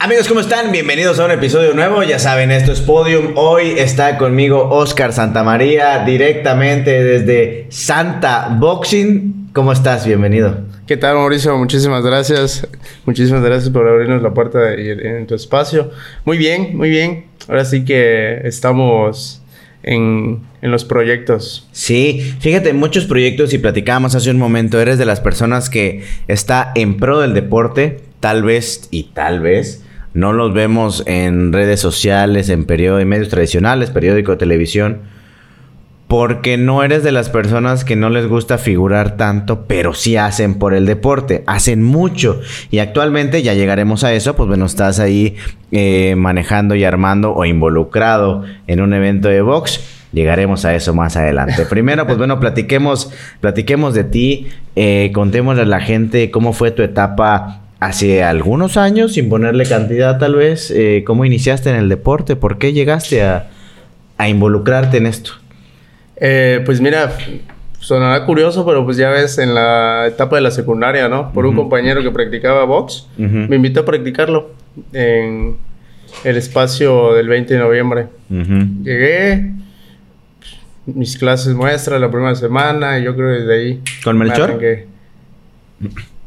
[0.00, 0.70] Amigos, ¿cómo están?
[0.70, 2.04] Bienvenidos a un episodio nuevo.
[2.04, 3.32] Ya saben, esto es Podium.
[3.34, 9.48] Hoy está conmigo Oscar Santamaría, directamente desde Santa Boxing.
[9.52, 10.06] ¿Cómo estás?
[10.06, 10.56] Bienvenido.
[10.86, 11.58] ¿Qué tal, Mauricio?
[11.58, 12.64] Muchísimas gracias.
[13.06, 15.90] Muchísimas gracias por abrirnos la puerta en tu espacio.
[16.24, 17.24] Muy bien, muy bien.
[17.48, 19.42] Ahora sí que estamos
[19.82, 21.68] en, en, los proyectos.
[21.72, 26.70] Sí, fíjate, muchos proyectos y platicábamos hace un momento, eres de las personas que está
[26.76, 29.82] en pro del deporte, tal vez y tal vez
[30.14, 35.02] no los vemos en redes sociales, en periódicos, en medios tradicionales, periódico, televisión,
[36.08, 40.54] porque no eres de las personas que no les gusta figurar tanto, pero sí hacen
[40.54, 42.40] por el deporte, hacen mucho.
[42.70, 45.36] Y actualmente ya llegaremos a eso, pues bueno, estás ahí
[45.70, 49.80] eh, manejando y armando o involucrado en un evento de box.
[50.12, 51.66] Llegaremos a eso más adelante.
[51.66, 56.82] Primero, pues bueno, platiquemos, platiquemos de ti, eh, contémosle a la gente cómo fue tu
[56.82, 62.36] etapa hace algunos años, sin ponerle cantidad tal vez, eh, ¿cómo iniciaste en el deporte?
[62.36, 63.50] ¿Por qué llegaste a,
[64.26, 65.32] involucrarte en esto?
[66.16, 67.16] Eh, pues mira,
[67.78, 71.32] sonará curioso, pero pues ya ves en la etapa de la secundaria, ¿no?
[71.32, 74.50] Por un compañero que practicaba box, me invitó a practicarlo
[74.92, 75.56] en
[76.24, 78.06] el espacio del 20 de noviembre.
[78.28, 79.52] Llegué,
[80.86, 83.82] mis clases muestras la primera semana, y yo creo que desde ahí.
[84.02, 84.58] ¿Con Melchor?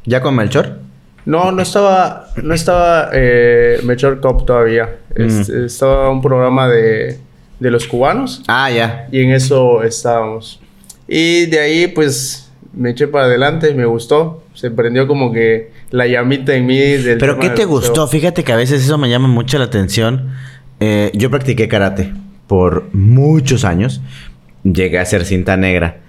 [0.05, 0.90] ¿Ya con Melchor?
[1.25, 3.79] No, no estaba, no estaba eh,
[4.21, 4.97] Cop todavía.
[5.15, 5.65] Mm.
[5.65, 7.19] estaba un programa de,
[7.59, 8.43] de los cubanos.
[8.47, 9.07] Ah, ya.
[9.11, 10.59] Y en eso estábamos.
[11.07, 14.43] Y de ahí, pues, me eché para adelante, me gustó.
[14.53, 18.07] Se prendió como que la llamita en mí del ¿Pero qué te gustó?
[18.07, 20.31] Fíjate que a veces eso me llama mucho la atención.
[20.79, 22.11] Eh, yo practiqué karate
[22.47, 24.01] por muchos años.
[24.63, 26.00] Llegué a ser cinta negra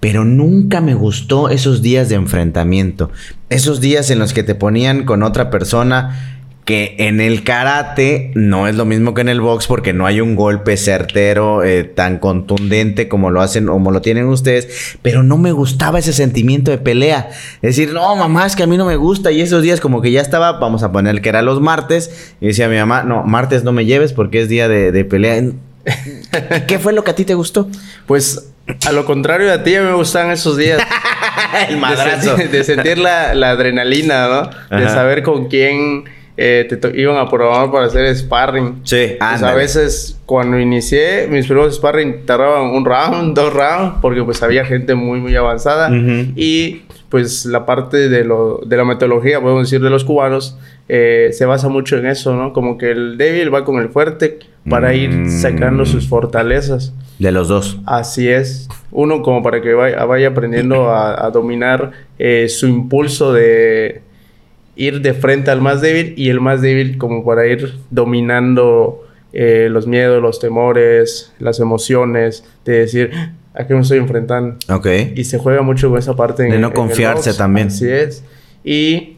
[0.00, 3.10] pero nunca me gustó esos días de enfrentamiento.
[3.50, 8.68] Esos días en los que te ponían con otra persona que en el karate no
[8.68, 12.18] es lo mismo que en el box porque no hay un golpe certero eh, tan
[12.18, 16.78] contundente como lo hacen como lo tienen ustedes, pero no me gustaba ese sentimiento de
[16.78, 17.30] pelea.
[17.60, 20.00] Es decir, no, mamá, es que a mí no me gusta y esos días como
[20.00, 23.24] que ya estaba, vamos a poner que era los martes y decía mi mamá, no,
[23.24, 25.42] martes no me lleves porque es día de, de pelea.
[26.68, 27.68] ¿Qué fue lo que a ti te gustó?
[28.06, 28.50] Pues
[28.86, 30.80] a lo contrario de a ti, a mí me gustan esos días.
[31.68, 32.36] El madrazo.
[32.36, 34.76] De, sentir la, adrenalina, ¿no?
[34.76, 36.04] De saber con quién
[36.36, 38.80] eh, te iban a probar para hacer sparring.
[38.84, 44.22] Sí, pues a veces cuando inicié mis primeros sparring tardaban un round, dos rounds, porque
[44.22, 45.90] pues había gente muy, muy avanzada.
[45.90, 50.56] Y pues la parte de, lo, de la metodología, podemos decir, de los cubanos,
[50.88, 52.52] eh, se basa mucho en eso, ¿no?
[52.52, 54.38] Como que el débil va con el fuerte
[54.68, 55.28] para ir mm.
[55.28, 56.94] sacando sus fortalezas.
[57.18, 57.78] De los dos.
[57.84, 58.68] Así es.
[58.92, 64.02] Uno como para que vaya, vaya aprendiendo a, dominar eh, su impulso de
[64.76, 69.68] ir de frente al más débil y el más débil como para ir dominando eh,
[69.70, 73.10] los miedos, los temores, las emociones, de decir,
[73.54, 74.56] ¿a qué me estoy enfrentando?
[74.68, 74.86] Ok.
[75.14, 76.44] Y se juega mucho con esa parte.
[76.44, 77.68] De no confiarse también.
[77.68, 78.22] Así es.
[78.64, 79.16] Y,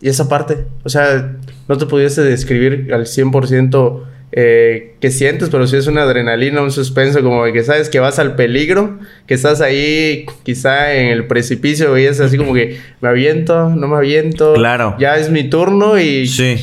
[0.00, 1.36] y, esa parte, o sea,
[1.68, 6.70] no te pudiese describir al 100% eh, que sientes, pero si es una adrenalina, un
[6.70, 11.96] suspenso, como que sabes que vas al peligro, que estás ahí quizá en el precipicio
[11.96, 14.52] y es así como que me aviento, no me aviento.
[14.54, 14.96] Claro.
[14.98, 16.26] Ya es mi turno y...
[16.26, 16.56] Sí.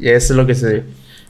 [0.00, 0.82] Y eso es lo que se...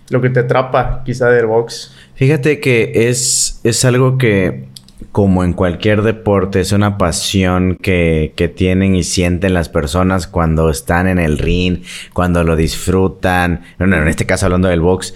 [0.08, 1.94] Lo que te atrapa quizá del box.
[2.16, 4.64] Fíjate que es, es algo que
[5.12, 10.70] como en cualquier deporte, es una pasión que, que, tienen y sienten las personas cuando
[10.70, 11.82] están en el ring,
[12.14, 13.60] cuando lo disfrutan.
[13.78, 15.14] Bueno, en este caso hablando del box,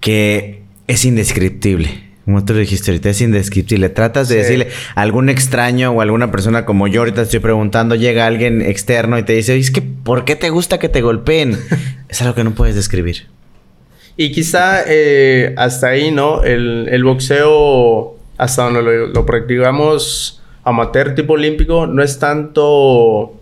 [0.00, 2.08] que es indescriptible.
[2.24, 3.88] Como tú lo dijiste ahorita, es indescriptible.
[3.88, 8.26] Tratas de decirle a algún extraño o alguna persona como yo ahorita estoy preguntando, llega
[8.26, 11.58] alguien externo y te dice, es que, ¿por qué te gusta que te golpeen?
[12.08, 13.26] es algo que no puedes describir.
[14.18, 16.44] Y quizá eh, hasta ahí, ¿no?
[16.44, 23.34] El, el boxeo hasta donde lo, practicamos amateur tipo olímpico, no es tanto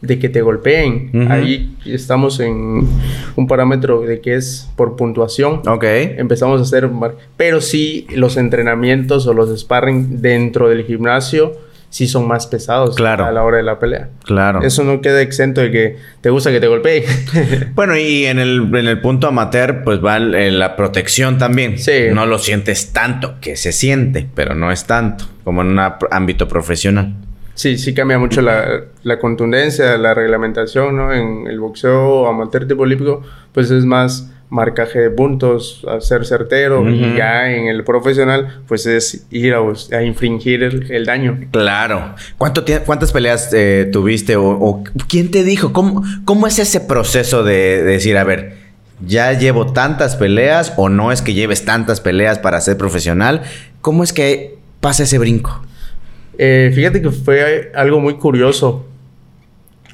[0.00, 1.28] de que te golpeen.
[1.30, 2.88] Ahí estamos en
[3.36, 5.60] un parámetro de que es por puntuación.
[5.68, 5.84] Ok.
[5.84, 6.88] Empezamos a hacer...
[7.36, 13.24] Pero sí, los entrenamientos o los sparring dentro del gimnasio sí son más pesados claro.
[13.24, 14.10] a la hora de la pelea.
[14.24, 14.62] Claro.
[14.62, 17.04] Eso no queda exento de que te gusta que te golpee.
[17.74, 21.78] bueno, y en el, en el punto amateur, pues va la protección también.
[21.78, 22.08] Sí.
[22.12, 25.80] No lo sientes tanto, que se siente, pero no es tanto como en un
[26.10, 27.14] ámbito profesional.
[27.54, 31.12] Sí, sí cambia mucho la, la, contundencia, la reglamentación, ¿no?
[31.12, 36.88] En el boxeo amateur tipo olímpico, pues es más marcaje de puntos, a ser certero
[36.88, 41.38] y ya en el profesional pues es ir a, infringir el, daño.
[41.50, 42.14] Claro.
[42.38, 45.72] ¿Cuánto ¿Cuántas peleas eh, tuviste o, quién te dijo?
[45.72, 48.56] ¿Cómo, ¿Cómo es ese proceso de, decir, a ver,
[49.04, 53.42] ya llevo tantas peleas o no es que lleves tantas peleas para ser profesional?
[53.82, 55.62] ¿Cómo es que pasa ese brinco?
[56.38, 58.86] Eh, fíjate que fue algo muy curioso.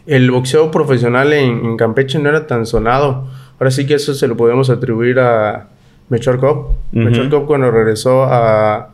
[0.06, 3.26] El boxeo profesional en, en Campeche no era tan sonado
[3.64, 5.68] Ahora sí que eso se lo podemos atribuir a
[6.10, 6.74] Mechorkov.
[6.92, 8.90] Uh cuando regresó a,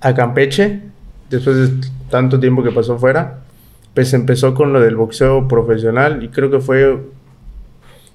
[0.00, 0.80] a Campeche,
[1.28, 3.40] después de tanto tiempo que pasó fuera,
[3.92, 6.98] pues empezó con lo del boxeo profesional y creo que fue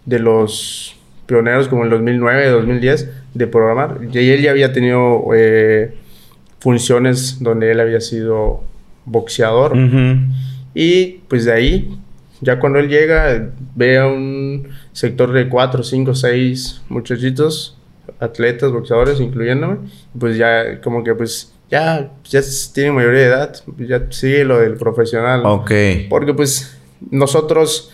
[0.06, 0.98] de los
[1.28, 4.00] pioneros como en 2009, 2010 de programar.
[4.12, 5.94] Y él ya había tenido eh,
[6.60, 8.64] funciones donde él había sido
[9.06, 9.78] boxeador.
[10.74, 12.00] Y pues de ahí
[12.42, 17.78] ya cuando él llega, ve a un sector de cuatro, cinco, seis muchachitos,
[18.20, 19.78] atletas, boxeadores, incluyéndome,
[20.18, 22.42] pues ya como que pues ya, ya
[22.74, 25.42] tiene mayoría de edad, ya sigue lo del profesional.
[25.46, 25.72] Ok.
[26.10, 26.78] Porque pues
[27.12, 27.92] nosotros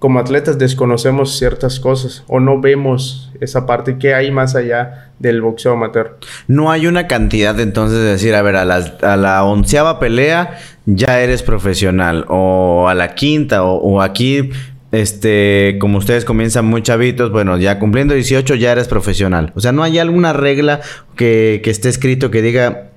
[0.00, 5.42] como atletas desconocemos ciertas cosas o no vemos esa parte que hay más allá del
[5.42, 6.16] boxeo amateur.
[6.48, 10.58] No hay una cantidad entonces de decir, a ver, a la, a la onceava pelea
[10.86, 14.50] ya eres profesional o a la quinta o, aquí,
[14.92, 19.52] este, como ustedes comienzan muy chavitos, bueno, ya cumpliendo 18 ya eres profesional.
[19.54, 20.80] O sea, no hay alguna regla
[21.16, 22.90] que, que esté escrito que diga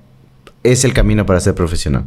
[0.62, 2.04] es el camino para ser profesional.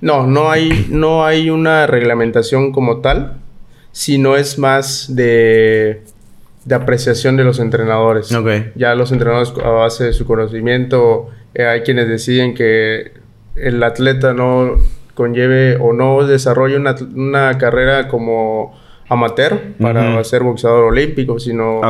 [0.00, 3.38] No, no hay, no hay una reglamentación como tal
[3.92, 6.02] sino es más de,
[6.64, 8.34] de apreciación de los entrenadores.
[8.74, 13.12] Ya los entrenadores a base de su conocimiento, eh, hay quienes deciden que
[13.54, 14.78] el atleta no
[15.14, 21.80] conlleve o no desarrolle una, una carrera como amateur para ser boxeador olímpico, sino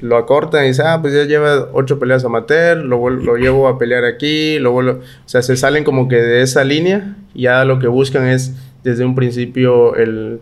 [0.00, 3.78] lo acortan y dicen, ah, pues ya lleva ocho peleas amateur, lo, lo llevo a
[3.78, 4.92] pelear aquí, lo vuelvo...
[4.92, 8.54] O sea, se salen como que de esa línea y ya lo que buscan es
[8.82, 10.40] desde un principio el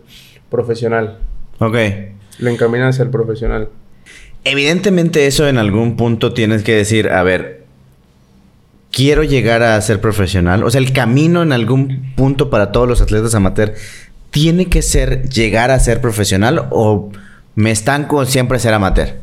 [0.49, 1.19] profesional.
[1.59, 1.77] Ok.
[2.39, 3.69] Lo encaminan hacia el profesional.
[4.43, 7.61] Evidentemente eso en algún punto tienes que decir, a ver,
[8.91, 10.63] quiero llegar a ser profesional.
[10.63, 13.73] O sea, el camino en algún punto para todos los atletas amateur
[14.31, 17.11] tiene que ser llegar a ser profesional o
[17.55, 19.15] me estanco siempre ser amateur.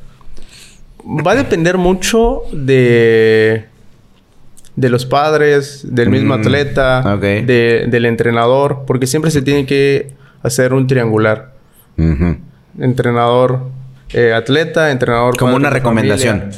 [1.05, 3.67] Va a depender mucho de
[4.79, 10.73] de los padres, del mismo mm, atleta, del entrenador, porque siempre se tiene que hacer
[10.73, 11.53] un triangular.
[12.79, 13.63] Entrenador
[14.13, 15.37] eh, atleta, entrenador...
[15.37, 16.51] Como una recomendación.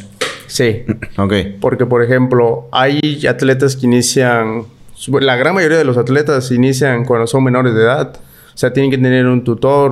[0.47, 0.85] Sí.
[1.17, 1.33] ok.
[1.63, 4.65] Porque, por ejemplo, hay atletas que inician...
[5.09, 8.21] La gran mayoría de los atletas inician cuando son menores de edad.
[8.61, 9.91] O sea, tienen que tener un tutor,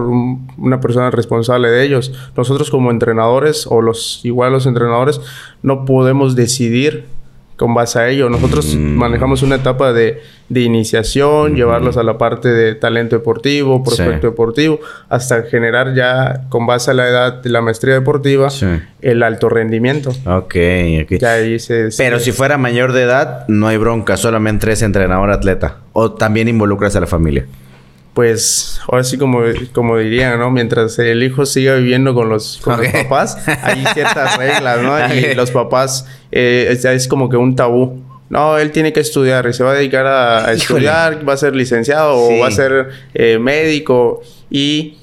[0.58, 2.12] una persona responsable de ellos.
[2.36, 5.22] Nosotros como entrenadores, o los igual los entrenadores,
[5.62, 7.06] no podemos decidir
[7.56, 8.28] con base a ello.
[8.28, 8.78] Nosotros mm.
[8.78, 10.20] manejamos una etapa de,
[10.50, 16.90] iniciación, llevarlos a la parte de talento deportivo, prospecto deportivo, hasta generar ya, con base
[16.90, 18.48] a la edad de la maestría deportiva,
[19.00, 20.10] el alto rendimiento.
[20.26, 20.56] Ok,
[21.04, 21.22] ok.
[21.96, 25.78] Pero si fuera mayor de edad, no hay bronca, solamente es entrenador atleta.
[25.94, 27.46] O también involucras a la familia
[28.18, 29.42] pues ahora sí como,
[29.72, 30.50] como dirían, ¿no?
[30.50, 35.14] Mientras el hijo siga viviendo con los, con los papás, hay ciertas reglas, ¿no?
[35.14, 38.02] Y los papás eh, es, como que un tabú.
[38.28, 41.54] No, él tiene que estudiar y se va a dedicar a, estudiar, va a ser
[41.54, 44.20] licenciado o va a ser eh, médico.
[44.50, 44.96] Y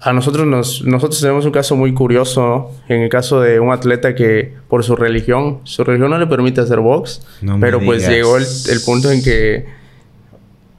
[0.00, 2.70] a nosotros nos, nosotros tenemos un caso muy curioso, ¿no?
[2.88, 6.62] En el caso de un atleta que por su religión, su religión no le permite
[6.62, 7.20] hacer box,
[7.60, 9.83] pero pues llegó el punto en que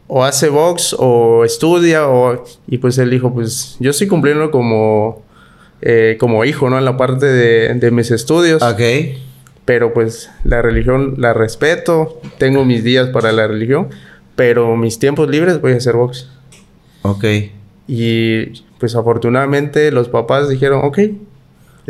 [0.07, 5.23] o hace box o estudia o y pues él dijo pues yo estoy cumpliendo como
[5.81, 8.61] eh, como hijo no en la parte de, de mis estudios.
[8.61, 8.81] Ok.
[9.65, 13.89] Pero pues la religión la respeto tengo mis días para la religión
[14.35, 16.29] pero mis tiempos libres voy a hacer box.
[17.01, 17.25] Ok.
[17.87, 20.99] Y pues afortunadamente los papás dijeron ok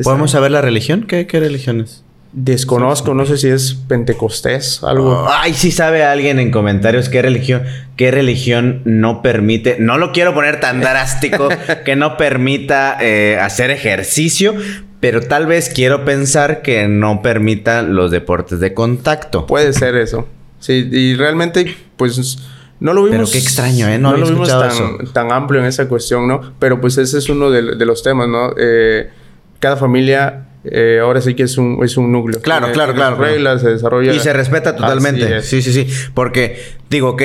[0.04, 2.05] podemos saber la religión qué qué religión es
[2.38, 5.26] Desconozco, no sé si es pentecostés, algo.
[5.30, 7.64] ay, sí sabe alguien en comentarios qué religión,
[7.96, 11.48] qué religión no permite, no lo quiero poner tan drástico,
[11.86, 14.54] que no permita eh, hacer ejercicio,
[15.00, 19.46] pero tal vez quiero pensar que no permita los deportes de contacto.
[19.46, 20.28] Puede ser eso.
[20.60, 22.38] Sí, y realmente, pues
[22.82, 23.18] no lo vimos.
[23.18, 23.98] Pero qué extraño, ¿eh?
[23.98, 24.50] No, lo vimos
[25.14, 26.54] tan, amplio en esa cuestión, ¿no?
[26.60, 28.54] Pero pues ese es uno de, los temas, ¿no?
[28.58, 29.10] Eh,
[29.60, 32.42] cada familia eh, ahora sí que es un, es un núcleo.
[32.42, 33.18] Claro, claro, claro.
[33.18, 34.14] reglas, se desarrolla.
[34.14, 35.42] Y se respeta totalmente.
[35.42, 35.88] Sí, sí, sí.
[36.14, 37.22] Porque digo, ok,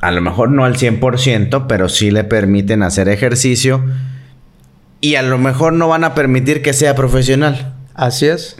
[0.00, 3.84] a lo mejor no al 100%, pero sí le permiten hacer ejercicio.
[5.02, 7.74] y a lo mejor no van a permitir que sea profesional.
[7.94, 8.56] Así es.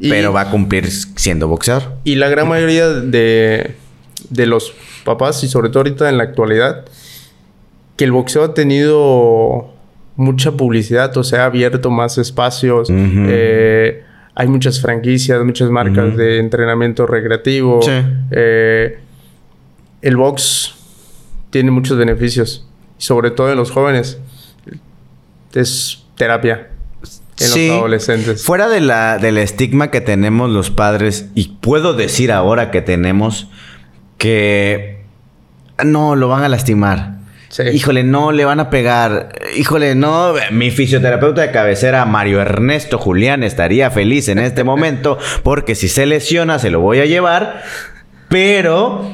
[0.00, 1.94] pero va a cumplir siendo boxeador.
[2.04, 3.76] Y la gran mayoría de,
[4.30, 6.84] de los papás, y sobre todo ahorita en la actualidad,
[7.96, 9.73] que el boxeo ha tenido
[10.16, 12.88] mucha publicidad, o sea, ha abierto más espacios.
[12.90, 14.02] Eh,
[14.34, 17.80] hay muchas franquicias, muchas marcas de entrenamiento recreativo.
[18.30, 18.98] Eh,
[20.02, 20.74] el box
[21.50, 22.66] tiene muchos beneficios,
[22.98, 24.18] sobre todo en los jóvenes.
[25.52, 26.68] Es terapia
[27.38, 28.44] en los adolescentes.
[28.44, 33.48] Fuera de la, del estigma que tenemos los padres, y puedo decir ahora que tenemos
[34.18, 35.04] que
[35.84, 37.13] no lo van a lastimar.
[37.72, 39.30] Híjole, no le van a pegar.
[39.56, 40.34] Híjole, no.
[40.50, 46.06] Mi fisioterapeuta de cabecera, Mario Ernesto Julián, estaría feliz en este momento porque si se
[46.06, 47.62] lesiona se lo voy a llevar.
[48.28, 49.08] Pero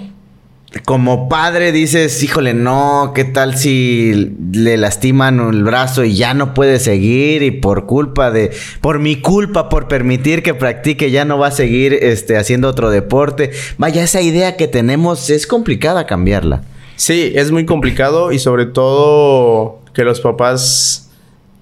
[0.85, 6.54] como padre dices, híjole, no, ¿qué tal si le lastiman el brazo y ya no
[6.54, 11.38] puede seguir y por culpa de, por mi culpa, por permitir que practique, ya no
[11.38, 13.50] va a seguir este, haciendo otro deporte?
[13.78, 16.62] Vaya, esa idea que tenemos es complicada cambiarla.
[17.00, 21.11] Sí, es muy complicado y sobre todo que los papás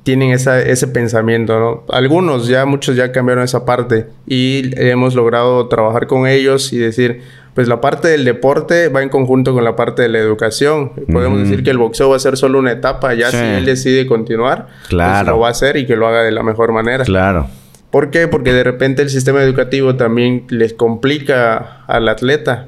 [0.03, 1.85] tienen ese pensamiento, ¿no?
[1.95, 7.23] Algunos ya, muchos ya cambiaron esa parte y hemos logrado trabajar con ellos y decir,
[7.55, 10.91] pues la parte del deporte va en conjunto con la parte de la educación.
[11.13, 14.09] Podemos decir que el boxeo va a ser solo una etapa, ya si él decide
[14.09, 15.31] continuar, pues claro.
[15.31, 17.05] lo va a hacer y que lo haga de la mejor manera.
[17.05, 17.47] Claro.
[17.93, 18.27] ¿Por qué?
[18.27, 22.67] Porque de repente el sistema educativo también les complica al atleta.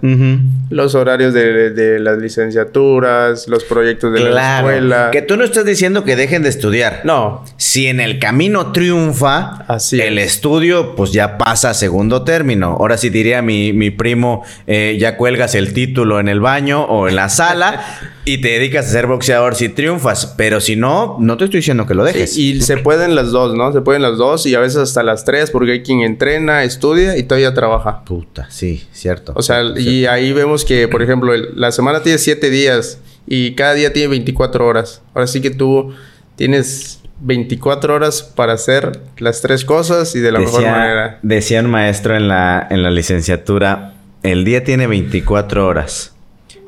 [0.71, 5.11] Los horarios de, las licenciaturas, los proyectos de la escuela.
[5.13, 7.03] Que tú no estás diciendo que dejen de estudiar.
[7.05, 7.45] No.
[7.59, 12.79] Si en el camino triunfa, el estudio pues ya pasa a segundo término.
[12.81, 17.07] Ahora sí diría mi, mi primo, eh, ya cuelgas el título en el baño o
[17.07, 17.85] en la sala.
[18.25, 20.27] y te dedicas a ser boxeador si triunfas.
[20.37, 22.37] Pero si no, no te estoy diciendo que lo dejes.
[22.37, 23.73] y se pueden las dos, ¿no?
[23.73, 27.17] Se pueden las dos y a veces hasta las tres, porque hay quien entrena, estudia
[27.17, 28.05] y todavía trabaja.
[28.05, 29.33] Puta, sí, cierto.
[29.37, 33.75] O sea, y ahí vemos que, por ejemplo, la semana tiene siete días y cada
[33.75, 35.03] día tiene 24 horas.
[35.15, 35.95] Ahora sí que tú
[36.37, 41.19] tienes 24 horas para hacer las tres cosas y de la mejor manera.
[41.23, 46.15] Decía un maestro en la, en la licenciatura, el día tiene 24 horas.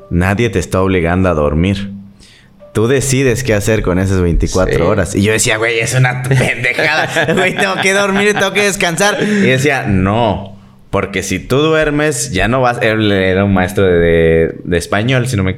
[0.09, 1.91] Nadie te está obligando a dormir.
[2.73, 5.15] Tú decides qué hacer con esas 24 horas.
[5.15, 7.33] Y yo decía, güey, es una pendejada.
[7.33, 9.21] Güey, tengo que dormir, tengo que descansar.
[9.21, 10.52] Y decía, no.
[10.93, 12.77] Porque si tú duermes, ya no vas.
[12.79, 15.57] Era un maestro de, español, si no me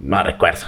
[0.00, 0.66] no recuerdo,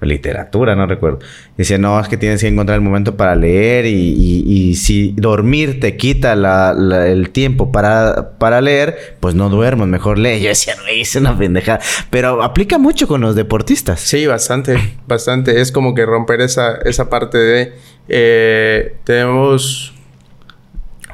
[0.00, 1.18] literatura, no recuerdo.
[1.56, 5.96] Dice, no, es que tienes que encontrar el momento para leer y, si dormir te
[5.96, 10.40] quita el tiempo para, para leer, pues no duermo, mejor lee.
[10.40, 11.80] Yo decía, no, hice una pendejada.
[12.08, 13.98] Pero aplica mucho con los deportistas.
[13.98, 14.76] Sí, bastante,
[15.08, 15.60] bastante.
[15.60, 17.72] Es como que romper esa, esa parte de...
[18.08, 19.92] Eh, tenemos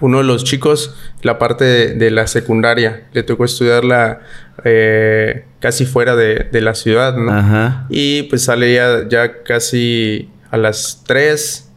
[0.00, 4.20] uno de los chicos, la parte de, la secundaria, le tocó estudiarla
[4.64, 7.32] eh, casi fuera de, la ciudad, ¿no?
[7.32, 7.86] Ajá.
[7.88, 11.68] Y pues salía ya casi a las 3,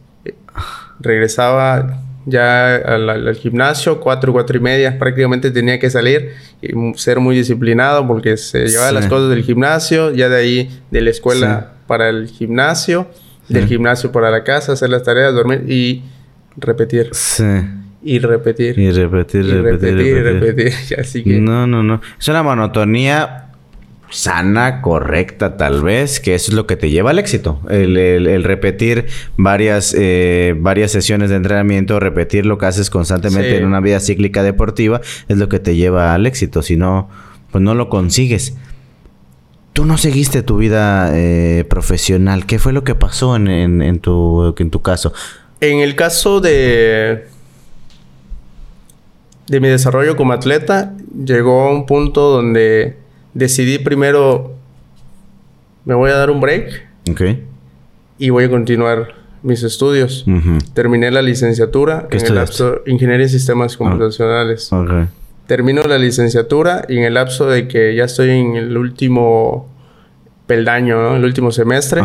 [1.00, 7.36] regresaba ya al, gimnasio, 4, 4 y media, prácticamente tenía que salir y ser muy
[7.36, 12.08] disciplinado porque se llevaba las cosas del gimnasio, ya de ahí de la escuela para
[12.08, 13.08] el gimnasio,
[13.48, 16.04] del gimnasio para la casa, hacer las tareas, dormir y
[16.56, 17.10] repetir.
[17.12, 17.44] Sí.
[18.02, 18.78] Y repetir.
[18.78, 20.72] Y repetir, y repetir, y repetir.
[20.98, 21.38] Así que...
[21.38, 22.00] No, no, no.
[22.18, 23.50] Es una monotonía
[24.10, 27.60] sana, correcta tal vez, que eso es lo que te lleva al éxito.
[27.70, 33.80] El, repetir varias, eh, varias sesiones de entrenamiento, repetir lo que haces constantemente en una
[33.80, 36.62] vida cíclica deportiva, es lo que te lleva al éxito.
[36.62, 37.08] Si no,
[37.50, 38.56] pues no lo consigues.
[39.72, 42.44] Tú no seguiste tu vida eh, profesional.
[42.46, 45.12] ¿Qué fue lo que pasó en, en, tu, en tu caso?
[45.60, 47.26] En el caso de
[49.50, 52.96] de mi desarrollo como atleta, llegó a un punto donde
[53.34, 54.54] decidí primero,
[55.84, 56.88] me voy a dar un break.
[57.10, 57.22] Ok.
[58.18, 59.08] Y voy a continuar
[59.42, 60.24] mis estudios.
[60.72, 64.72] Terminé la licenciatura en el lapso Ingeniería en Sistemas Computacionales.
[64.72, 65.06] Okay.
[65.48, 69.68] Termino la licenciatura y en el lapso de que ya estoy en el último
[70.46, 71.16] peldaño, ¿no?
[71.16, 72.02] El último semestre.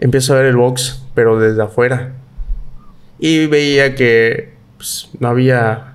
[0.00, 2.14] Empiezo a ver el box, pero desde afuera.
[3.20, 4.49] Y veía que
[4.80, 5.92] pues, no había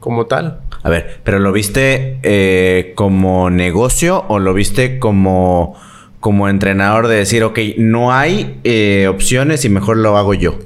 [0.00, 0.62] como tal.
[0.82, 5.76] A ver, ¿pero lo viste eh, como negocio o lo viste como,
[6.18, 10.58] como entrenador de decir, ok, no hay eh, opciones y mejor lo hago yo?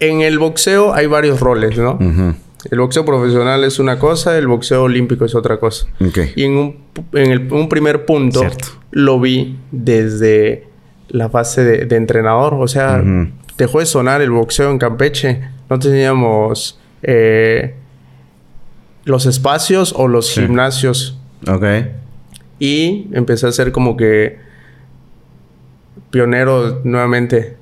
[0.00, 1.98] En el boxeo hay varios roles, ¿no?
[2.70, 5.88] El boxeo profesional es una cosa, el boxeo olímpico es otra cosa.
[6.36, 6.76] Y en un,
[7.12, 8.40] en un primer punto
[8.92, 10.68] lo vi desde
[11.08, 12.54] la fase de, entrenador.
[12.54, 13.04] O sea,
[13.58, 15.57] dejó de sonar el boxeo en Campeche.
[15.68, 17.74] No teníamos eh,
[19.04, 21.18] los espacios o los gimnasios.
[21.46, 21.64] Ok.
[22.58, 24.38] Y empecé a ser como que
[26.10, 27.56] pionero nuevamente.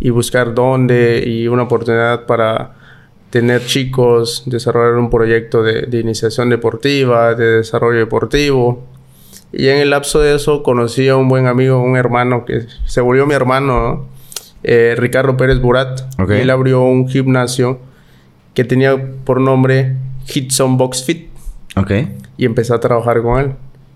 [0.00, 2.74] Y buscar dónde y una oportunidad para
[3.30, 8.84] tener chicos, desarrollar un proyecto de, de iniciación deportiva, de desarrollo deportivo.
[9.52, 13.00] Y en el lapso de eso conocí a un buen amigo, un hermano que se
[13.00, 14.13] volvió mi hermano, ¿no?
[14.64, 16.00] Eh, Ricardo Pérez Burat.
[16.30, 17.78] Él abrió un gimnasio
[18.54, 21.28] que tenía por nombre Hitson Box Fit.
[21.76, 21.92] Ok.
[22.38, 23.52] Y empecé a trabajar con él.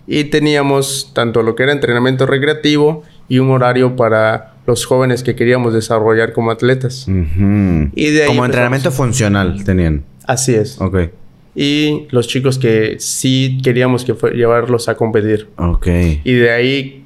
[0.06, 5.34] Y teníamos tanto lo que era entrenamiento recreativo y un horario para los jóvenes que
[5.34, 7.06] queríamos desarrollar como atletas.
[7.08, 10.04] y de como entrenamiento funcional tenían.
[10.26, 10.80] Así es.
[10.80, 11.10] Ok.
[11.54, 15.48] Y los chicos que sí queríamos que llevarlos a competir.
[15.56, 15.86] Ok.
[16.24, 17.04] Y de ahí,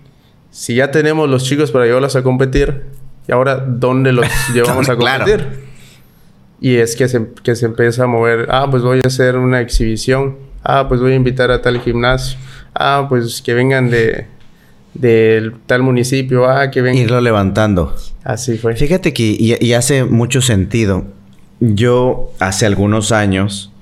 [0.51, 2.83] si ya tenemos los chicos para llevarlos a competir,
[3.33, 5.47] y ahora, ¿dónde los llevamos a competir?
[6.61, 8.47] Y es que se, que se empieza a mover.
[8.51, 10.37] Ah, pues voy a hacer una exhibición.
[10.63, 12.39] Ah, pues voy a invitar a tal gimnasio.
[12.75, 14.27] Ah, pues que vengan de,
[14.93, 16.47] del tal municipio.
[16.47, 17.03] Ah, que vengan.
[17.03, 17.97] Irlo levantando.
[18.23, 18.77] Así fue.
[18.77, 21.07] Fíjate que, y, hace mucho sentido.
[21.61, 23.73] Yo, hace algunos años,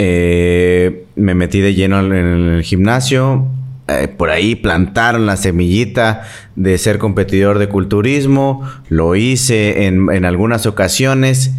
[0.00, 2.12] eh, me metí de lleno en
[2.56, 3.46] el gimnasio.
[3.88, 10.66] Eh, por ahí plantaron la semillita de ser competidor de culturismo, lo hice en, algunas
[10.66, 11.52] ocasiones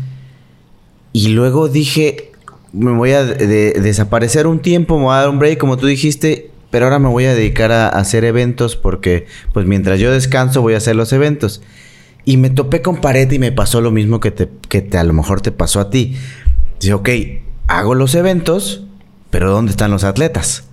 [1.11, 2.31] y luego dije,
[2.71, 6.51] me voy a desaparecer un tiempo, me voy a dar un break como tú dijiste,
[6.69, 10.75] pero ahora me voy a dedicar a, hacer eventos porque pues mientras yo descanso voy
[10.75, 11.63] a hacer los eventos.
[12.25, 15.03] Y me topé con pared y me pasó lo mismo que, te, que te, a
[15.03, 16.15] lo mejor te pasó a ti.
[16.79, 17.09] Dice, ok,
[17.65, 18.83] hago los eventos,
[19.31, 20.68] pero ¿dónde están los atletas?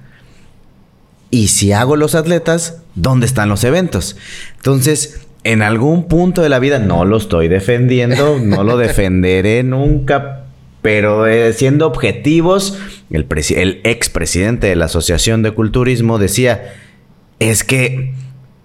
[1.37, 4.17] Y si hago los atletas, ¿dónde están los eventos?
[4.57, 10.45] Entonces, en algún punto de la vida, no lo estoy defendiendo, no lo defenderé nunca,
[10.81, 12.79] pero eh, siendo objetivos,
[13.11, 16.73] el, el expresidente de la Asociación de Culturismo decía,
[17.39, 18.15] es que,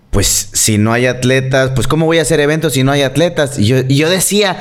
[0.10, 3.60] pues si no hay atletas, pues ¿cómo voy a hacer eventos si no hay atletas?
[3.60, 4.58] Y yo, y yo decía,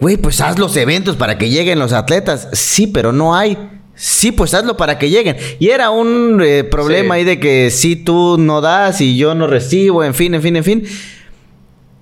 [0.00, 2.46] güey, pues haz los eventos para que lleguen los atletas.
[2.52, 3.56] Sí, pero no hay.
[3.96, 5.36] Sí, pues hazlo para que lleguen.
[5.58, 9.46] Y era un eh, problema ahí de que si tú no das y yo no
[9.46, 10.84] recibo, en fin, en fin, en fin.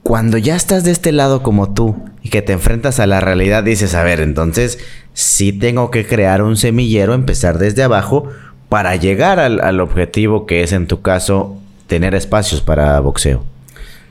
[0.03, 3.63] Cuando ya estás de este lado como tú y que te enfrentas a la realidad,
[3.63, 4.79] dices, a ver, entonces
[5.13, 8.29] sí tengo que crear un semillero, empezar desde abajo
[8.69, 13.45] para llegar al, objetivo que es en tu caso tener espacios para boxeo.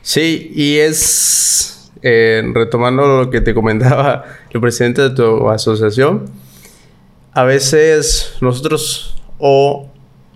[0.02, 6.26] Sí, y es, eh, retomando lo que te comentaba el presidente de tu asociación,
[7.34, 9.88] a veces nosotros o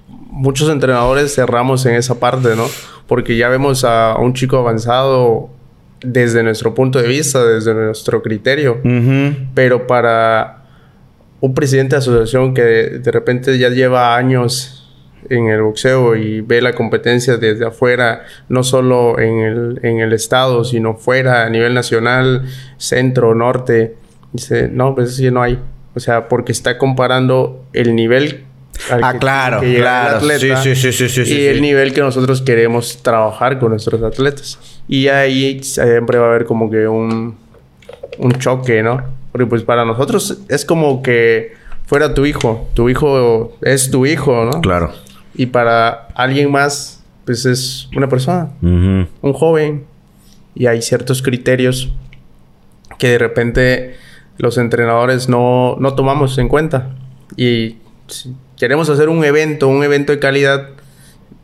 [0.09, 2.67] muchos entrenadores cerramos en esa parte, ¿no?
[3.07, 5.51] Porque ya vemos a un chico avanzado
[6.03, 8.81] desde nuestro punto de vista, desde nuestro criterio.
[9.55, 10.65] Pero para
[11.41, 14.83] un presidente de asociación que de repente ya lleva años
[15.29, 20.13] en el boxeo y ve la competencia desde afuera, no solo en el, en el
[20.13, 22.45] estado, sino fuera, a nivel nacional,
[22.77, 23.97] centro, norte,
[24.33, 25.59] dice, no, pues sí, no hay.
[25.97, 28.45] O sea, porque está comparando el nivel
[28.91, 30.19] ah, claro, claro.
[30.19, 34.59] atleta sí, sí, sí, y el nivel que nosotros queremos trabajar con nuestros atletas.
[34.87, 37.35] Y ahí siempre va a haber como que un,
[38.19, 39.03] un choque, ¿no?
[39.33, 41.55] Porque pues para nosotros es como que
[41.87, 42.69] fuera tu hijo.
[42.75, 44.61] Tu hijo es tu hijo, ¿no?
[44.61, 44.93] Claro.
[45.35, 49.87] Y para alguien más, pues es una persona, un joven.
[50.55, 51.91] Y hay ciertos criterios
[52.99, 53.97] que de repente
[54.39, 56.95] los entrenadores no, no tomamos en cuenta.
[57.37, 60.71] Y si queremos hacer un evento, un evento de calidad,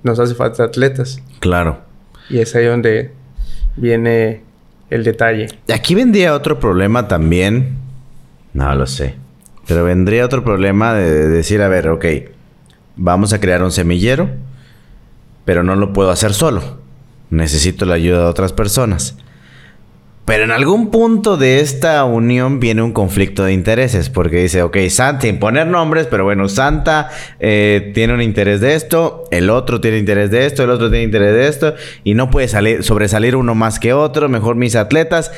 [0.03, 1.23] nos hace falta atletas.
[1.41, 1.81] Claro.
[2.29, 3.13] Y es ahí donde
[3.77, 4.43] viene
[4.91, 5.49] el detalle.
[5.73, 7.77] Aquí vendría otro problema también.
[8.53, 9.15] No lo sé.
[9.67, 12.05] Pero vendría otro problema de decir, a ver, ok,
[12.97, 14.29] vamos a crear un semillero,
[15.45, 16.81] pero no lo puedo hacer solo.
[17.31, 19.17] Necesito la ayuda de otras personas.
[20.25, 24.77] Pero en algún punto de esta unión viene un conflicto de intereses, porque dice, ok,
[24.89, 29.81] Santa, sin poner nombres, pero bueno, Santa eh, tiene un interés de esto, el otro
[29.81, 33.35] tiene interés de esto, el otro tiene interés de esto, y no puede salir, sobresalir
[33.35, 35.33] uno más que otro, mejor mis atletas,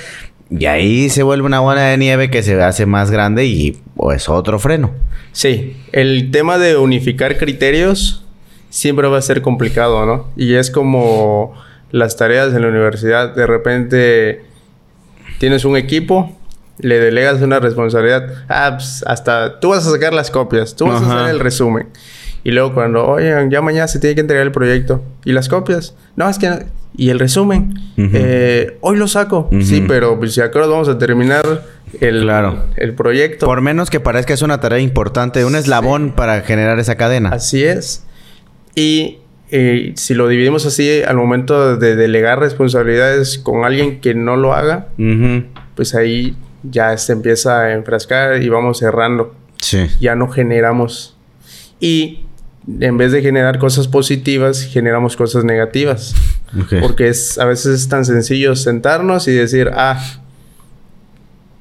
[0.50, 3.78] y ahí se vuelve una bola de nieve que se hace más grande y
[4.14, 4.90] es otro freno.
[5.32, 8.24] Sí, el tema de unificar criterios
[8.68, 10.28] siempre va a ser complicado, ¿no?
[10.36, 11.54] Y es como
[11.90, 14.53] las tareas en la universidad, de repente
[15.44, 16.35] tienes un equipo,
[16.78, 18.33] le delegas una responsabilidad.
[18.48, 21.88] Ah, pues, hasta tú vas a sacar las copias, tú vas a hacer el resumen.
[22.44, 25.02] Y luego cuando, oye, ya mañana se tiene que entregar el proyecto.
[25.22, 25.94] ¿Y las copias?
[26.16, 26.64] No, es que
[26.96, 27.74] y el resumen.
[27.98, 29.50] Eh, hoy lo saco.
[29.61, 31.62] Sí, pero pues, si a vamos a terminar
[32.00, 32.64] el, claro.
[32.76, 33.44] el proyecto.
[33.44, 37.28] Por menos que parezca es una tarea importante, un eslabón para generar esa cadena.
[37.28, 38.07] Así es.
[38.74, 39.18] Y
[39.56, 44.52] eh, si lo dividimos así, al momento de delegar responsabilidades con alguien que no lo
[44.52, 44.88] haga,
[45.76, 49.32] pues ahí ya se empieza a enfrascar y vamos cerrando.
[49.60, 49.86] Sí.
[50.00, 51.16] Ya no generamos.
[51.78, 52.24] Y
[52.80, 56.16] en vez de generar cosas positivas, generamos cosas negativas.
[56.80, 60.02] Porque es, a veces es tan sencillo sentarnos y decir, ah,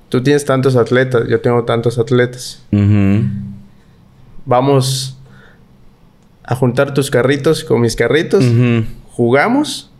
[0.09, 2.63] tú tienes tantos atletas, yo tengo tantos atletas.
[4.47, 5.12] Vamos
[6.43, 8.43] a juntar tus carritos con mis carritos,
[9.11, 9.91] jugamos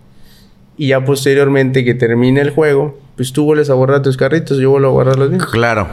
[0.78, 4.72] y ya posteriormente que termine el juego, pues tú vuelves a borrar tus carritos, yo
[4.72, 5.46] vuelvo a borrar los míos.
[5.52, 5.88] Claro.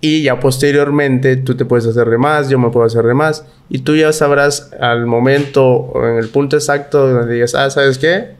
[0.00, 3.44] Y ya posteriormente tú te puedes hacer de más, yo me puedo hacer de más.
[3.68, 7.98] Y tú ya sabrás al momento o en el punto exacto donde digas, ah, ¿sabes
[7.98, 8.30] qué?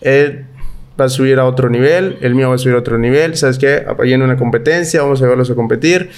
[0.00, 0.44] Él
[1.00, 3.58] va a subir a otro nivel, el mío va a subir a otro nivel, ¿sabes
[3.58, 3.86] qué?
[4.02, 6.10] en una competencia, vamos a verlos a competir.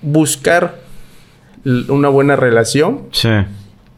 [0.00, 0.78] Buscar
[1.64, 3.02] una buena relación.
[3.12, 3.30] Sí.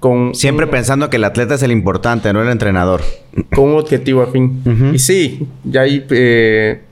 [0.00, 3.02] Con Siempre pensando que el atleta es el importante, no el entrenador.
[3.54, 4.90] Con un objetivo afín.
[4.92, 6.04] Y sí, ya hay...
[6.10, 6.82] Eh,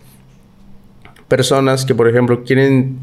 [1.31, 2.99] personas que, por ejemplo, quieren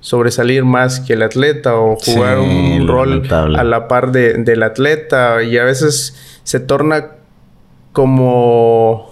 [0.00, 5.44] sobresalir más que el atleta o jugar un rol a la par de, del atleta
[5.44, 7.12] y a veces se torna
[7.92, 9.11] como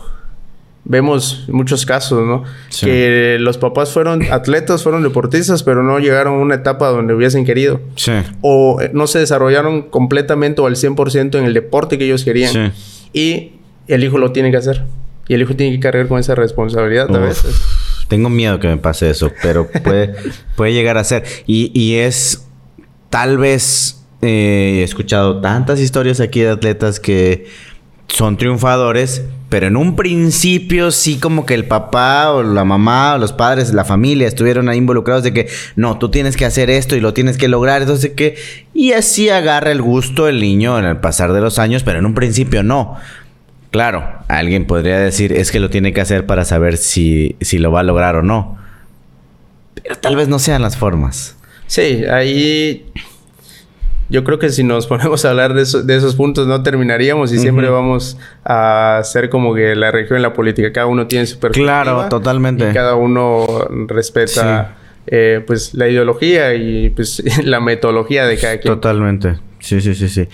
[0.91, 2.43] vemos muchos casos, ¿no?
[2.81, 7.45] Que los papás fueron atletas, fueron deportistas, pero no llegaron a una etapa donde hubiesen
[7.45, 7.81] querido.
[7.95, 8.11] Sí.
[8.41, 12.73] O no se desarrollaron completamente o al 100% en el deporte que ellos querían.
[13.13, 13.53] Y
[13.87, 14.83] el hijo lo tiene que hacer.
[15.29, 17.63] Y el hijo tiene que cargar con esa responsabilidad a veces.
[18.09, 20.17] Tengo miedo que me pase eso, pero puede,
[20.57, 21.23] puede llegar a ser.
[21.47, 22.49] Y, es
[23.11, 27.47] tal vez eh, he escuchado tantas historias aquí de atletas que
[28.09, 33.19] son triunfadores, pero en un principio sí como que el papá o la mamá o
[33.19, 36.95] los padres, la familia estuvieron ahí involucrados de que no, tú tienes que hacer esto
[36.95, 38.37] y lo tienes que lograr, entonces que
[38.73, 42.07] y así agarra el gusto el niño en el pasar de los años, pero en
[42.07, 42.97] un principio no.
[43.73, 47.73] Claro, alguien podría decir, es que lo tiene que hacer para saber si, si lo
[47.73, 48.57] va a lograr o no.
[49.83, 51.37] Pero tal vez no sean las formas.
[51.67, 52.87] Sí, ahí
[54.11, 57.39] yo creo que si nos ponemos a hablar de, de esos puntos no terminaríamos y
[57.39, 60.73] siempre vamos a hacer como que la región y la política.
[60.73, 61.83] Cada uno tiene su perspectiva.
[61.83, 62.69] Claro, totalmente.
[62.69, 63.47] Y cada uno
[63.87, 68.75] respeta eh, pues la ideología y pues la metodología de cada quien.
[68.75, 69.39] Totalmente.
[69.61, 70.29] Sí, sí, sí, sí.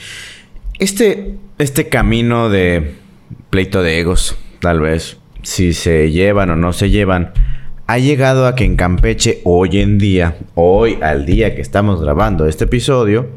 [0.78, 2.94] Este, este camino de
[3.50, 7.32] pleito de egos, tal vez, si se llevan o no se llevan,
[7.86, 12.46] ha llegado a que en Campeche hoy en día, hoy al día que estamos grabando
[12.46, 13.28] este episodio,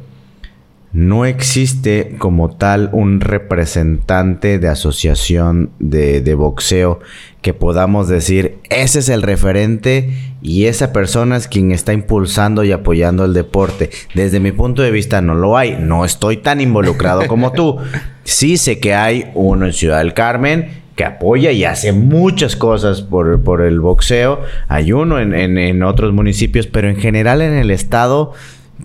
[0.91, 6.99] no existe como tal un representante de asociación de, de, boxeo
[7.41, 10.09] que podamos decir, ese es el referente
[10.41, 13.91] y esa persona es quien está impulsando y apoyando el deporte.
[14.15, 17.77] Desde mi punto de vista no lo hay, no estoy tan involucrado como tú.
[18.23, 23.01] Sí sé que hay uno en Ciudad del Carmen que apoya y hace muchas cosas
[23.01, 24.41] por, por el boxeo.
[24.67, 28.33] Hay uno en, en otros municipios, pero en general en el estado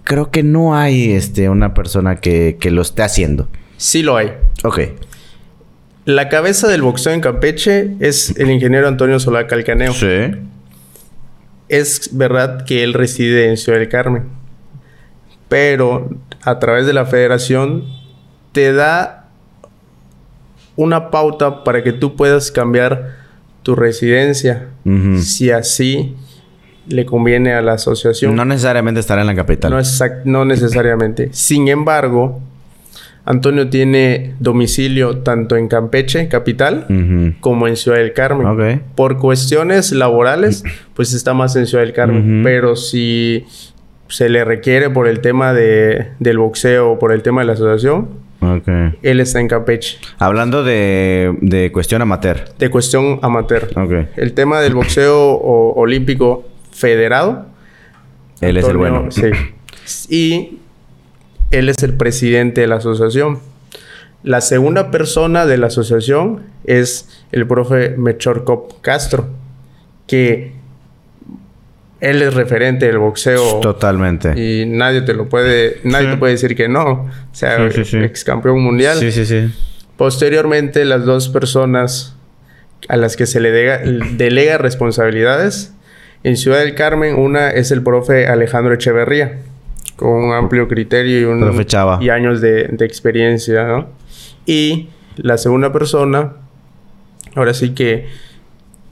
[0.03, 3.49] creo que no hay este, una persona que, lo esté haciendo.
[3.77, 4.33] Sí lo hay.
[4.65, 4.81] Ok.
[6.05, 9.93] La cabeza del boxeo en Campeche es el ingeniero Antonio Solá Calcaneo.
[9.93, 10.33] Sí.
[11.69, 14.25] Es verdad que él reside en Ciudad del Carmen.
[15.49, 16.11] Pero
[16.43, 17.85] a través de la federación
[18.53, 19.29] te da
[20.77, 23.17] una pauta para que tú puedas cambiar
[23.63, 24.69] tu residencia.
[25.21, 26.15] Si así
[26.89, 28.35] le conviene a la asociación.
[28.37, 29.71] No necesariamente estar en la capital.
[29.71, 29.81] No,
[30.25, 31.29] no necesariamente.
[31.33, 32.41] Sin embargo,
[33.25, 36.87] Antonio tiene domicilio tanto en Campeche, capital,
[37.41, 38.83] como en Ciudad del Carmen.
[38.95, 40.63] Por cuestiones laborales,
[40.95, 42.43] pues está más en Ciudad del Carmen.
[42.43, 43.47] Pero si
[44.09, 47.53] se le requiere por el tema de, del boxeo o por el tema de la
[47.55, 48.09] asociación,
[49.03, 49.99] él está en Campeche.
[50.19, 52.45] Hablando de, de cuestión amateur.
[52.59, 53.71] De cuestión amateur.
[54.17, 56.45] El tema del boxeo olímpico
[56.75, 57.47] federado.
[58.41, 59.09] Él es el bueno.
[59.11, 59.31] Sí.
[60.09, 60.59] Y
[61.51, 63.39] él es el presidente de la asociación.
[64.23, 69.29] La segunda persona de la asociación es el profe Mechor Cop Castro,
[70.07, 70.53] que
[72.01, 73.61] él es referente del boxeo.
[73.61, 74.33] Totalmente.
[74.39, 76.87] Y nadie te lo puede, nadie te puede decir que no.
[76.91, 78.99] O sea, ex campeón mundial.
[78.99, 79.53] Sí, sí, sí.
[79.97, 82.17] Posteriormente, las dos personas
[82.89, 85.73] a las que se le delega responsabilidades
[86.25, 89.41] en Ciudad del Carmen, una es el profe Alejandro Echeverría,
[89.97, 91.67] con un amplio criterio y, un,
[92.01, 93.89] y años de, experiencia, ¿no?
[94.47, 96.33] Y la segunda persona,
[97.35, 98.09] ahora sí que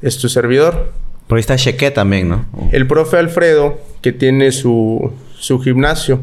[0.02, 0.92] es tu servidor.
[1.26, 2.44] Por ahí está Cheque también, ¿no?
[2.70, 6.20] El profe Alfredo, que tiene su, su gimnasio.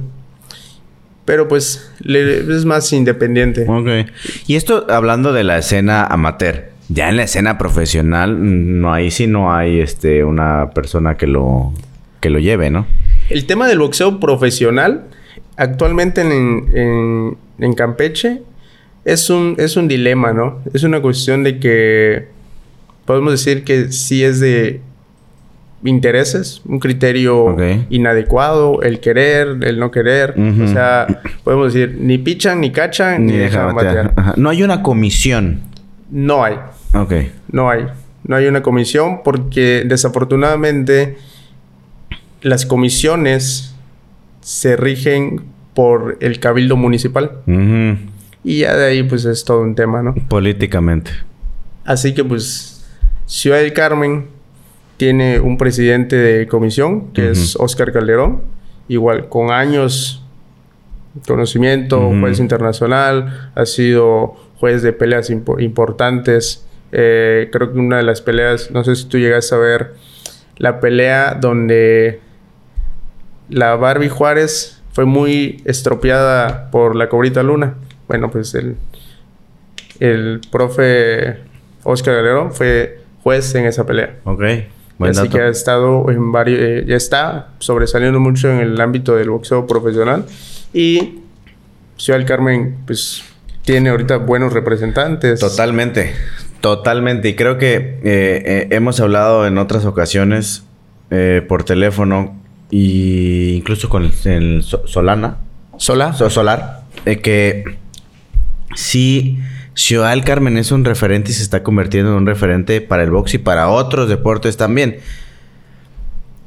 [1.25, 3.65] Pero pues es más independiente.
[3.67, 4.11] Ok.
[4.47, 6.69] Y esto hablando de la escena amateur.
[6.89, 8.37] Ya en la escena profesional,
[8.81, 11.71] no ahí sí no hay este una persona que lo
[12.19, 12.85] que lo lleve, ¿no?
[13.29, 15.05] El tema del boxeo profesional,
[15.55, 18.41] actualmente en, en, Campeche,
[19.05, 20.59] es un, es un dilema, ¿no?
[20.73, 22.27] Es una cuestión de que
[23.05, 24.81] podemos decir que sí es de
[25.83, 27.55] intereses, un criterio
[27.89, 30.35] inadecuado, el querer, el no querer.
[30.37, 31.07] O sea,
[31.43, 34.37] podemos decir, ni pichan, ni cachan, ni, dejan batear.
[34.37, 35.61] No hay una comisión.
[36.09, 36.55] No hay.
[36.93, 37.13] Ok.
[37.51, 37.87] No hay.
[38.23, 41.17] No hay una comisión porque desafortunadamente
[42.41, 43.75] las comisiones
[44.41, 47.31] se rigen por el cabildo municipal.
[48.43, 50.15] Y ya de ahí pues es todo un tema, ¿no?
[50.27, 51.11] Políticamente.
[51.85, 52.85] Así que pues
[53.25, 54.27] Ciudad del Carmen
[54.97, 58.41] tiene un presidente de comisión que es Oscar Calderón,
[58.87, 60.25] igual con años
[61.27, 66.65] conocimiento, juez internacional, ha sido juez de peleas importantes.
[66.91, 69.93] Eh, creo que una de las peleas, no sé si tú llegas a ver
[70.57, 72.19] la pelea donde
[73.49, 77.75] la Barbie Juárez fue muy estropeada por la cobrita Luna.
[78.07, 78.75] Bueno, pues el,
[79.99, 81.37] el profe
[81.83, 84.17] Oscar Galero fue juez en esa pelea.
[84.23, 84.43] Ok.
[84.99, 89.29] Así que ha estado en varios, eh, ya está sobresaliendo mucho en el ámbito del
[89.29, 90.25] boxeo profesional.
[90.73, 91.19] Y
[91.95, 93.23] Ciudad del Carmen, pues
[93.63, 95.39] tiene ahorita buenos representantes.
[95.39, 96.13] Totalmente,
[96.61, 97.29] totalmente.
[97.29, 100.63] Y creo que eh, eh, hemos hablado en otras ocasiones
[101.47, 105.37] por teléfono y incluso con el, Solana.
[105.77, 106.13] ¿Sola?
[106.13, 106.83] solar.
[107.03, 107.63] que
[108.75, 109.39] sí,
[109.79, 113.11] Ciudad del Carmen es un referente y se está convirtiendo en un referente para el
[113.11, 114.97] box y para otros deportes también.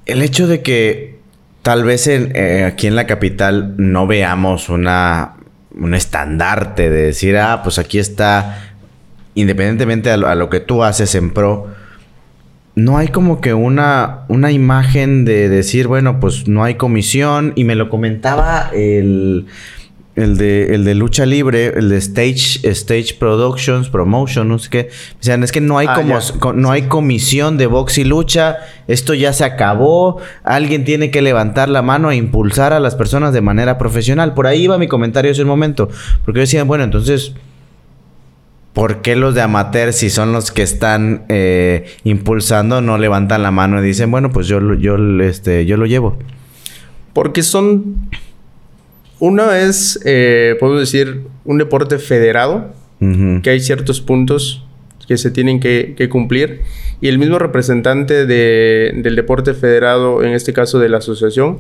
[0.04, 1.18] El hecho de que
[1.62, 5.36] tal vez eh, aquí en la capital no veamos una,
[5.74, 8.71] un estandarte de decir, ah, pues aquí está,
[9.34, 11.68] independientemente a lo que tú haces en pro,
[12.74, 17.52] no hay como que una, una imagen de decir, bueno, pues no hay comisión.
[17.54, 19.46] Y me lo comentaba el,
[20.16, 24.88] el, de, el de lucha libre, el de Stage, Stage Productions, Promotion, no sé qué.
[25.20, 28.56] O sea, es que no hay, ah, como, no hay comisión de box y lucha.
[28.88, 30.18] Esto ya se acabó.
[30.42, 34.32] Alguien tiene que levantar la mano e impulsar a las personas de manera profesional.
[34.32, 35.90] Por ahí iba mi comentario ese momento.
[36.24, 37.34] Porque yo decía, bueno, entonces
[38.72, 43.50] ¿Por qué los de amateur, si son los que están eh, impulsando, no levantan la
[43.50, 46.16] mano y dicen, bueno, pues yo, yo, este, yo lo llevo?
[47.12, 48.08] Porque son.
[49.18, 52.72] Uno es, eh, puedo decir, un deporte federado,
[53.42, 54.64] que hay ciertos puntos
[55.06, 56.62] que se tienen que, cumplir.
[57.00, 61.58] Y el mismo representante del deporte federado, en este caso de la asociación,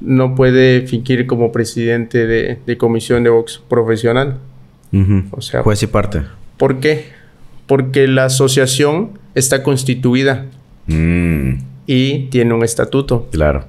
[0.00, 4.38] no puede fingir como presidente de, comisión de box profesional.
[5.32, 6.22] O sea, juez y parte.
[6.56, 7.06] ¿Por qué?
[7.66, 10.46] Porque la asociación está constituida
[10.86, 11.54] mm.
[11.86, 13.28] y tiene un estatuto.
[13.30, 13.66] Claro.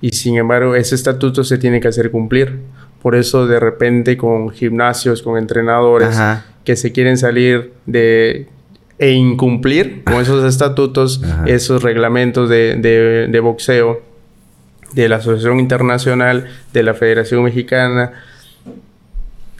[0.00, 2.60] Y sin embargo, ese estatuto se tiene que hacer cumplir.
[3.02, 6.18] Por eso, de repente, con gimnasios, con entrenadores
[6.64, 8.48] que se quieren salir de
[8.98, 14.02] e incumplir con esos estatutos, esos reglamentos de, de boxeo
[14.92, 18.12] de la Asociación Internacional, de la Federación Mexicana,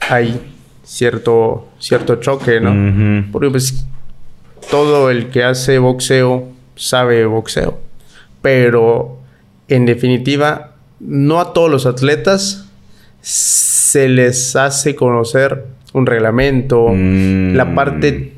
[0.09, 0.39] hay
[0.87, 3.25] cierto, cierto choque, ¿no?
[3.31, 3.85] Porque pues
[4.71, 7.77] todo el que hace boxeo sabe boxeo.
[8.41, 9.17] Pero
[9.67, 12.69] en definitiva, no a todos los atletas
[13.21, 17.75] se les hace conocer un reglamento, la mm.
[17.75, 18.33] parte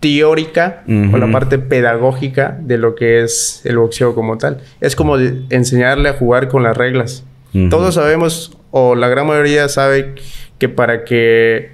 [0.00, 4.60] teórica o la parte pedagógica de lo que es el boxeo como tal.
[4.82, 7.24] Es como enseñarle a jugar con las reglas.
[7.70, 10.16] Todos sabemos, o la gran mayoría sabe,
[10.58, 11.73] que para que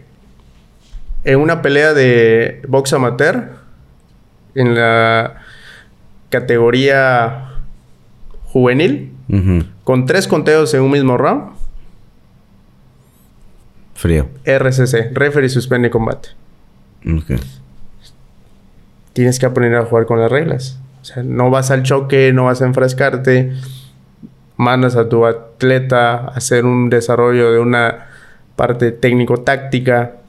[1.25, 3.51] en una pelea de box amateur,
[4.55, 5.43] en la
[6.29, 7.51] categoría
[8.45, 9.13] juvenil,
[9.85, 11.53] con tres conteos en un mismo round.
[13.95, 14.29] Frío.
[14.45, 16.31] RCC, Referee Suspende Combate.
[19.13, 20.81] Tienes que aprender a jugar con las reglas.
[21.03, 23.53] O sea, no vas al choque, no vas a enfrascarte.
[24.57, 28.07] Mandas a tu atleta a hacer un desarrollo de una
[28.57, 30.20] parte técnico-táctica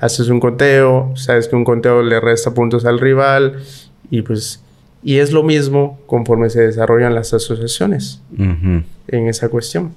[0.00, 3.62] haces un conteo, sabes que un conteo le resta puntos al rival
[4.10, 4.62] y pues
[5.02, 9.94] y es lo mismo conforme se desarrollan las asociaciones en esa cuestión.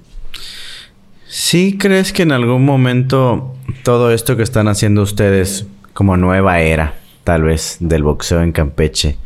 [1.26, 6.94] ¿Sí crees que en algún momento todo esto que están haciendo ustedes como nueva era,
[7.24, 9.16] tal vez, del boxeo en Campeche,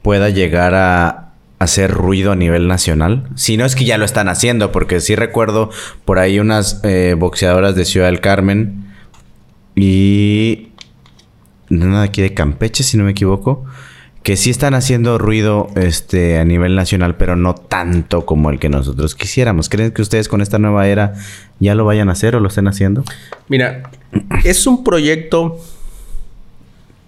[0.00, 3.28] pueda llegar a hacer ruido a nivel nacional?
[3.34, 5.70] Si no es que ya lo están haciendo, porque sí recuerdo
[6.06, 8.93] por ahí unas eh, boxeadoras de Ciudad del Carmen
[9.74, 10.68] y...
[11.70, 13.64] Nada aquí de Campeche, si no me equivoco
[14.24, 18.70] que sí están haciendo ruido este, a nivel nacional, pero no tanto como el que
[18.70, 19.68] nosotros quisiéramos.
[19.68, 21.12] ¿Creen que ustedes con esta nueva era
[21.60, 23.04] ya lo vayan a hacer o lo estén haciendo?
[23.48, 23.82] Mira,
[24.42, 25.60] es un proyecto,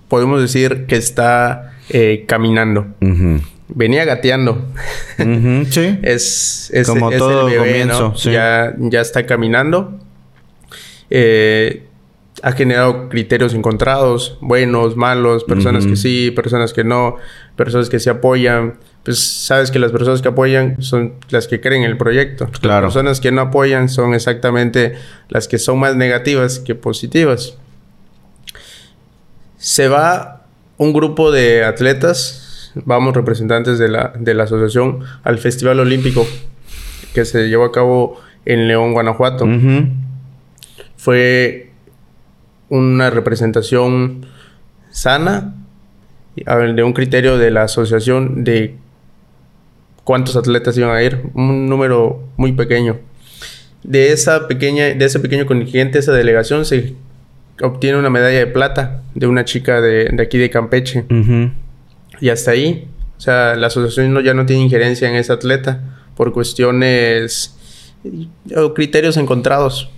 [0.09, 2.87] podemos decir, que está eh, caminando.
[3.69, 4.67] Venía gateando.
[5.71, 5.99] sí.
[6.03, 8.13] es, como todo el comienzo.
[8.31, 9.99] Ya, ya está caminando.
[11.09, 11.87] Eh,
[12.43, 17.17] ha generado criterios encontrados, buenos, malos, personas que sí, personas que no,
[17.57, 18.79] personas que se apoyan.
[19.05, 22.49] Pues sabes que las personas que apoyan son las que creen en el proyecto.
[22.63, 24.95] Las personas que no apoyan son exactamente
[25.29, 27.57] las que son más negativas que positivas.
[29.57, 30.45] Se va
[30.77, 36.27] un grupo de atletas, vamos representantes de la, de la asociación, al Festival Olímpico
[37.15, 39.47] que se llevó a cabo en León, Guanajuato.
[40.99, 41.66] Fue
[42.69, 44.27] una representación
[44.91, 45.55] sana
[46.37, 48.77] de un criterio de la asociación de
[50.05, 52.99] cuántos atletas iban a ir, un número muy pequeño.
[53.83, 56.95] De esa pequeña, de ese pequeño contingente, esa delegación se
[57.63, 61.05] obtiene una medalla de plata de una chica de, aquí de Campeche.
[62.21, 65.81] Y hasta ahí, o sea, la asociación no, ya no tiene injerencia en esa atleta
[66.17, 67.57] por cuestiones
[68.55, 69.91] o criterios encontrados.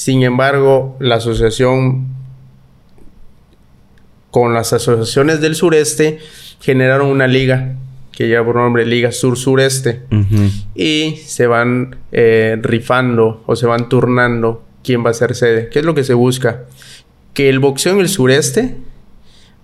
[0.00, 2.06] Sin embargo, la asociación
[4.30, 6.20] con las asociaciones del sureste
[6.58, 7.74] generaron una liga
[8.10, 10.00] que lleva por nombre Liga Sur-Sureste
[10.74, 15.68] y se van eh, rifando o se van turnando quién va a ser sede.
[15.68, 16.62] ¿Qué es lo que se busca?
[17.34, 18.78] Que el boxeo en el sureste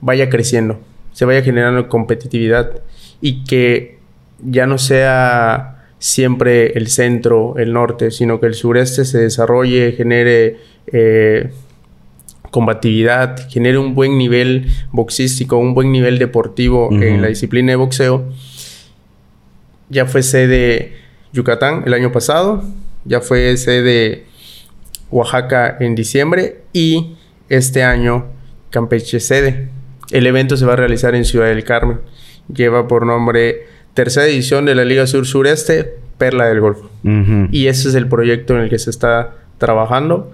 [0.03, 0.79] vaya creciendo,
[1.14, 2.83] se vaya generando competitividad
[3.22, 4.01] y que
[4.44, 5.76] ya no sea
[6.07, 11.51] siempre el centro, el norte, sino que el sureste se desarrolle, genere eh,
[12.53, 18.25] combatividad, genere un buen nivel boxístico, un buen nivel deportivo en la disciplina de boxeo.
[19.88, 20.92] Ya fue sede
[21.33, 22.62] Yucatán el año pasado,
[23.05, 24.27] ya fue sede
[25.11, 27.16] Oaxaca en diciembre y
[27.49, 28.27] este año
[28.71, 29.71] Campeche sede.
[30.12, 31.99] El evento se va a realizar en Ciudad del Carmen.
[32.55, 36.90] Lleva por nombre tercera edición de la Liga Sur Sureste, Perla del Golfo.
[37.50, 40.32] Y ese es el proyecto en el que se está trabajando.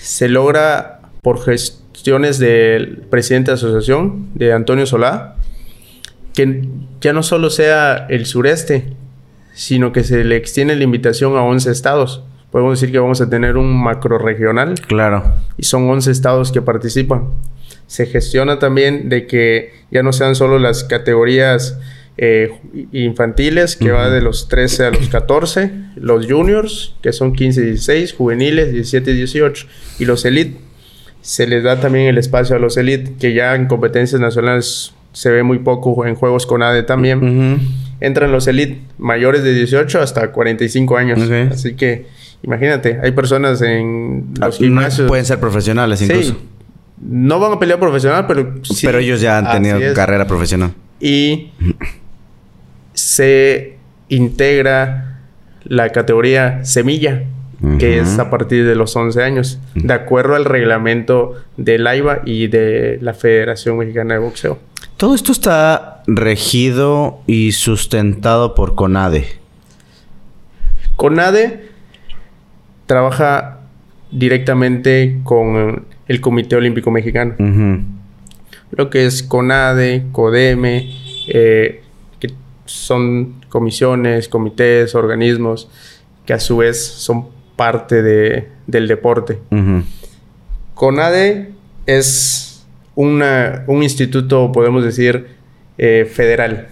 [0.00, 5.36] Se logra por gestiones del presidente de la asociación, de Antonio Solá,
[6.32, 6.66] que
[7.02, 8.94] ya no solo sea el sureste,
[9.52, 12.24] sino que se le extiende la invitación a 11 estados.
[12.50, 14.80] Podemos decir que vamos a tener un macro regional.
[14.86, 15.24] Claro.
[15.58, 17.28] Y son 11 estados que participan.
[17.86, 21.78] Se gestiona también de que ya no sean solo las categorías
[22.20, 22.50] eh,
[22.92, 27.64] infantiles, que va de los 13 a los 14, los juniors, que son 15 y
[27.66, 29.66] 16, juveniles 17 y 18,
[30.00, 30.58] y los elite.
[31.20, 35.30] Se les da también el espacio a los elite, que ya en competencias nacionales se
[35.30, 37.60] ve muy poco en juegos con ADE también.
[38.00, 41.20] Entran los elite mayores de 18 hasta 45 años.
[41.52, 42.06] Así que
[42.42, 45.06] imagínate, hay personas en los ah, gimnasios.
[45.06, 46.36] pueden ser profesionales incluso.
[47.00, 48.84] No van a pelear profesional, pero sí.
[48.86, 50.72] Pero ellos ya han tenido carrera profesional.
[51.00, 51.52] Y
[53.08, 53.78] se
[54.10, 55.20] integra
[55.64, 57.22] la categoría semilla,
[57.78, 62.48] que es a partir de los 11 años, de acuerdo al reglamento del AIBA y
[62.48, 64.58] de la Federación Mexicana de Boxeo.
[64.98, 69.26] Todo esto está regido y sustentado por CONADE.
[70.96, 71.70] CONADE
[72.84, 73.60] trabaja
[74.10, 77.34] directamente con el Comité Olímpico Mexicano.
[78.70, 80.94] Lo que es CONADE, CODEME,
[81.28, 81.82] eh,
[82.68, 85.68] son comisiones, comités, organismos
[86.26, 89.38] que a su vez son parte de, del deporte.
[90.74, 91.52] CONADE
[91.86, 95.28] es una, un instituto, podemos decir,
[95.78, 96.68] eh, federal.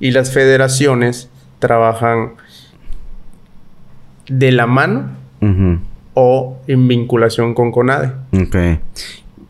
[0.00, 2.32] Y las federaciones trabajan
[4.28, 5.10] de la mano
[6.14, 8.12] o en vinculación con CONADE.
[8.32, 8.80] Ok.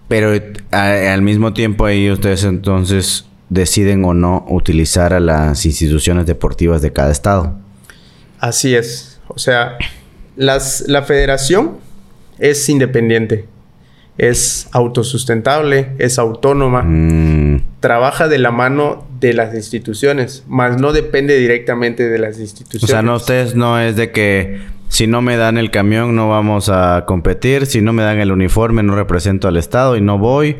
[0.08, 0.32] Pero
[0.72, 6.92] al mismo tiempo ahí ustedes entonces deciden o no utilizar a las instituciones deportivas de
[6.92, 7.58] cada estado.
[8.38, 9.20] Así es.
[9.28, 9.76] O sea,
[10.36, 11.76] las, la federación
[12.38, 13.46] es independiente,
[14.16, 17.64] es autosustentable, es autónoma, mm.
[17.80, 22.84] trabaja de la mano de las instituciones, más no depende directamente de las instituciones.
[22.84, 26.28] O sea, no ustedes no es de que si no me dan el camión no
[26.28, 30.18] vamos a competir, si no me dan el uniforme no represento al Estado y no
[30.18, 30.56] voy.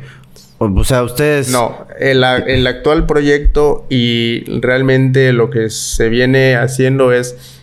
[0.63, 1.51] O sea, ustedes...
[1.51, 7.63] No, el, el actual proyecto y realmente lo que se viene haciendo es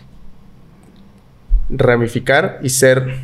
[1.70, 3.20] ramificar y ser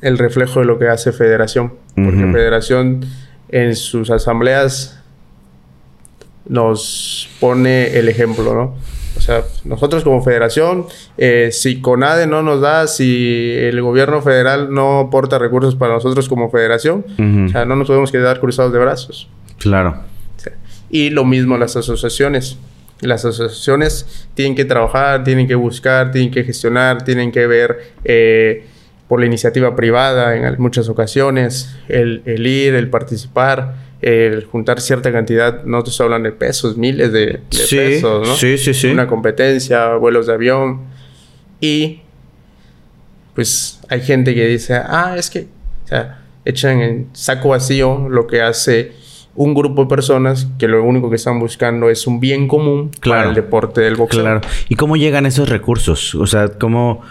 [0.00, 1.74] el reflejo de lo que hace Federación.
[1.94, 3.04] Porque Federación
[3.50, 4.98] en sus asambleas
[6.46, 8.76] nos pone el ejemplo, ¿no?
[9.18, 10.86] O sea, nosotros como federación,
[11.18, 16.28] eh, si CONADE no nos da, si el gobierno federal no aporta recursos para nosotros
[16.28, 17.04] como federación,
[17.46, 19.28] o sea, no nos podemos quedar cruzados de brazos.
[19.58, 19.96] Claro.
[20.88, 22.56] Y lo mismo las asociaciones.
[23.00, 28.66] Las asociaciones tienen que trabajar, tienen que buscar, tienen que gestionar, tienen que ver eh,
[29.08, 35.10] por la iniciativa privada en muchas ocasiones, el, el ir, el participar el juntar cierta
[35.12, 38.34] cantidad, no te hablan de pesos, miles de, pesos, ¿no?
[38.34, 38.88] Sí, sí, sí.
[38.88, 40.82] Una competencia, vuelos de avión.
[41.60, 42.00] Y
[43.34, 45.48] pues hay gente que dice, ah, es que,
[45.84, 48.92] o sea, echan en saco vacío lo que hace
[49.34, 53.28] un grupo de personas que lo único que están buscando es un bien común para
[53.28, 54.22] el deporte del boxeo.
[54.22, 54.40] Claro.
[54.68, 56.16] ¿Y cómo llegan esos recursos?
[56.16, 57.02] O sea, ¿cómo,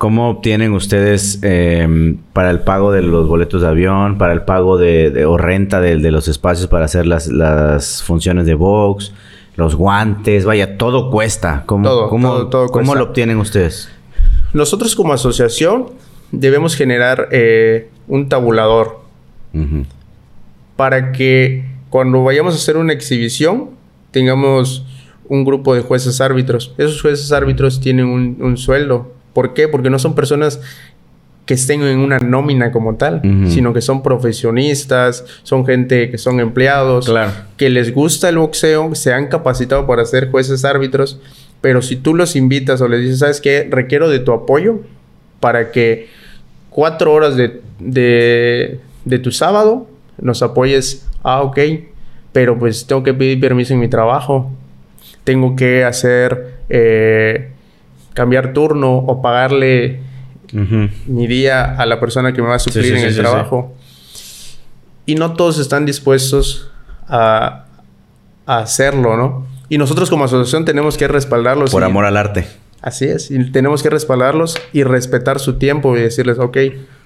[0.00, 4.78] ¿Cómo obtienen ustedes em, para el pago de los boletos de avión, para el pago
[4.78, 9.12] de, o renta de, los espacios para hacer las, las, funciones de box,
[9.56, 10.46] los guantes?
[10.46, 11.64] Vaya, todo cuesta.
[11.66, 13.90] ¿Cómo, todo, cómo, ¿cómo lo obtienen ustedes?
[14.54, 15.88] Nosotros como asociación
[16.32, 19.00] debemos generar eh, un tabulador
[20.76, 23.68] para que cuando vayamos a hacer una exhibición
[24.12, 24.86] tengamos
[25.28, 26.74] un grupo de jueces árbitros.
[26.78, 29.68] Esos jueces árbitros tienen un, un sueldo ¿Por qué?
[29.68, 30.60] Porque no son personas
[31.50, 36.38] que estén en una nómina como tal, sino que son profesionistas, son gente que son
[36.38, 37.12] empleados,
[37.56, 41.18] que les gusta el boxeo, se han capacitado para ser jueces árbitros,
[41.60, 43.66] pero si tú los invitas o les dices, ¿sabes qué?
[43.68, 44.78] Requiero de tu apoyo
[45.40, 46.08] para que
[46.70, 49.88] cuatro horas de, de, tu sábado
[50.20, 51.58] nos apoyes, ah, ok,
[52.30, 54.52] pero pues tengo que pedir permiso en mi trabajo,
[55.24, 56.60] tengo que hacer...
[56.68, 57.50] Eh,
[58.14, 60.00] cambiar turno o pagarle
[61.06, 63.74] mi día a la persona que me va a suplir en el trabajo.
[65.06, 66.70] Y no todos están dispuestos
[67.08, 67.66] a,
[68.46, 69.46] hacerlo, ¿no?
[69.68, 71.70] Y nosotros como asociación tenemos que respaldarlos.
[71.70, 72.48] Por amor al arte.
[72.82, 76.56] Así es, y tenemos que respaldarlos y respetar su tiempo y decirles, ok,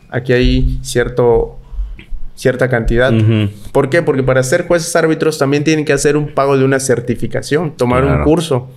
[0.09, 1.59] aquí hay cierto,
[2.35, 3.13] cierta cantidad.
[3.73, 4.01] ¿Por qué?
[4.01, 8.05] Porque para ser jueces árbitros también tienen que hacer un pago de una certificación, tomar
[8.05, 8.71] un curso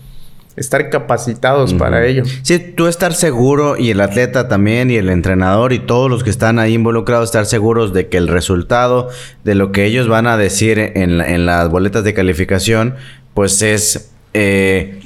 [0.58, 2.24] estar capacitados para ello.
[2.42, 6.32] Sí, tú estar seguro y el atleta también y el entrenador y todos los que
[6.32, 9.10] están ahí involucrados estar seguros de que el resultado
[9.44, 12.96] de lo que ellos van a decir en, las boletas de calificación
[13.36, 15.00] pues es eh,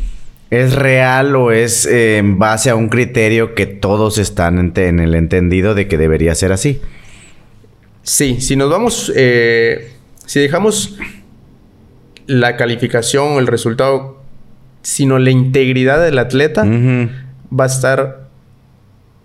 [0.52, 5.16] es real o es eh, en base a un criterio que todos están en, el
[5.16, 6.80] entendido de que debería ser así.
[8.04, 9.92] Sí, si nos vamos, eh,
[10.26, 10.98] si dejamos
[12.26, 14.21] la calificación, el resultado
[14.82, 18.22] sino la integridad del atleta va a estar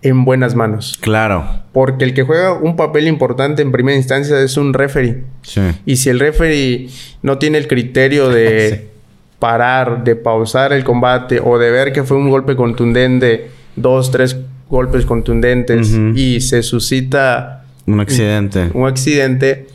[0.03, 0.99] en buenas manos.
[1.01, 1.63] Claro.
[1.73, 5.25] Porque el que juega un papel importante en primera instancia es un referee.
[5.43, 5.63] Sí.
[5.85, 6.89] Y si el referee
[7.23, 8.89] no tiene el criterio de
[9.39, 14.37] parar, de pausar el combate o de ver que fue un golpe contundente, dos, tres
[14.69, 18.71] golpes contundentes y se suscita un accidente.
[18.75, 19.69] Un, accidente,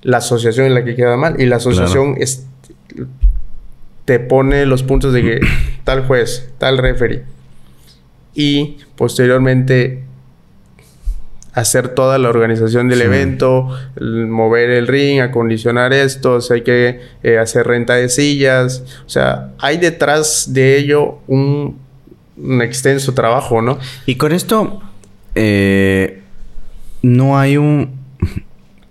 [0.00, 1.40] la asociación es la que queda mal.
[1.40, 2.46] Y la asociación es
[4.04, 5.40] te pone los puntos de que
[5.84, 7.24] tal juez, tal referee.
[8.34, 10.04] Y posteriormente
[11.52, 13.68] hacer toda la organización del evento,
[14.00, 18.82] mover el ring, acondicionar esto, hay que eh, hacer renta de sillas.
[19.06, 21.78] O sea, hay detrás de ello un,
[22.62, 23.78] extenso trabajo, ¿no?
[24.06, 24.82] Y con esto,
[25.34, 26.22] eh,
[27.02, 28.00] no hay un...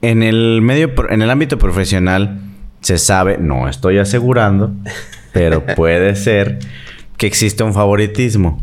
[0.03, 2.39] En el medio, en el ámbito profesional,
[2.81, 4.71] se sabe, no estoy asegurando,
[5.31, 6.59] pero puede ser
[7.17, 8.61] que existe un favoritismo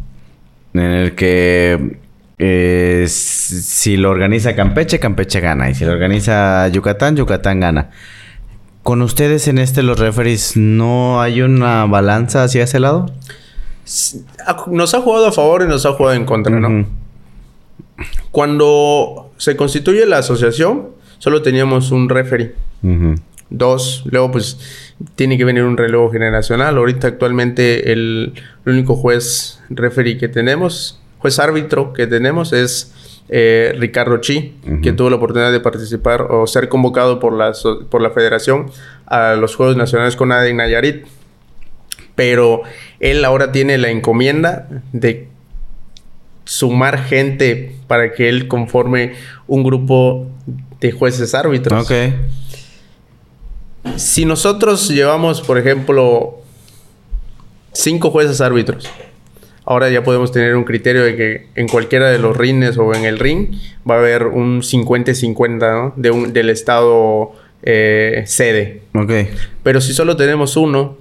[0.75, 1.99] en el que
[2.39, 5.71] eh, si lo organiza Campeche, Campeche gana.
[5.71, 7.91] Y si lo organiza Yucatán, Yucatán gana.
[8.83, 13.07] ¿Con ustedes en este, los referees, no hay una balanza hacia ese lado?
[14.69, 16.87] Nos ha jugado a favor y nos ha jugado en contra, ¿no?
[18.31, 22.55] Cuando se constituye la asociación, solo teníamos un referee.
[23.51, 24.59] Dos, luego pues
[25.15, 26.77] tiene que venir un relevo generacional.
[26.77, 28.35] Ahorita actualmente el,
[28.67, 32.93] único juez referee que tenemos, juez árbitro que tenemos es
[33.31, 37.53] eh, Ricardo Chi, que tuvo la oportunidad de participar o ser convocado por la,
[37.91, 38.71] por la federación
[39.07, 41.07] a los Juegos Nacionales con ADE Nayarit.
[42.15, 42.63] Pero
[43.01, 45.29] él ahora tiene la encomienda de
[46.45, 49.15] sumar gente para que él conforme
[49.47, 50.27] un grupo
[50.81, 51.91] de jueces árbitros.
[53.97, 56.39] Si nosotros llevamos, por ejemplo,
[57.73, 58.89] cinco jueces árbitros,
[59.65, 63.05] ahora ya podemos tener un criterio de que en cualquiera de los rines o en
[63.05, 63.55] el ring
[63.89, 65.93] va a haber un 50-50 ¿no?
[65.97, 68.83] de un, del estado eh, sede.
[68.95, 69.11] Ok.
[69.63, 70.97] Pero si solo tenemos uno,